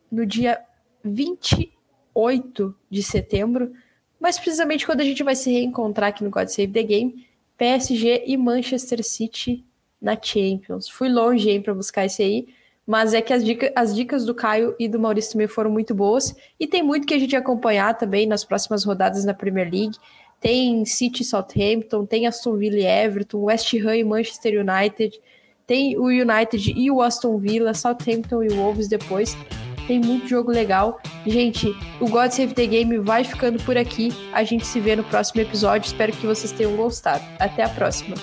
[0.09, 0.59] no dia
[1.03, 3.73] 28 de setembro,
[4.19, 8.23] mais precisamente quando a gente vai se reencontrar aqui no God Save the Game, PSG
[8.25, 9.65] e Manchester City
[10.01, 10.87] na Champions.
[10.87, 12.47] Fui longe, hein, para buscar esse aí,
[12.85, 15.95] mas é que as, dica, as dicas do Caio e do Maurício também foram muito
[15.95, 16.35] boas.
[16.59, 19.97] E tem muito que a gente acompanhar também nas próximas rodadas na Premier League.
[20.39, 25.19] Tem City Southampton, tem Aston Villa e Everton, West Ham e Manchester United,
[25.65, 29.37] tem o United e o Aston Villa, Southampton e o Wolves depois.
[29.87, 30.99] Tem muito jogo legal.
[31.25, 31.67] Gente,
[31.99, 34.13] o God Save the Game vai ficando por aqui.
[34.31, 35.87] A gente se vê no próximo episódio.
[35.87, 37.23] Espero que vocês tenham gostado.
[37.39, 38.15] Até a próxima.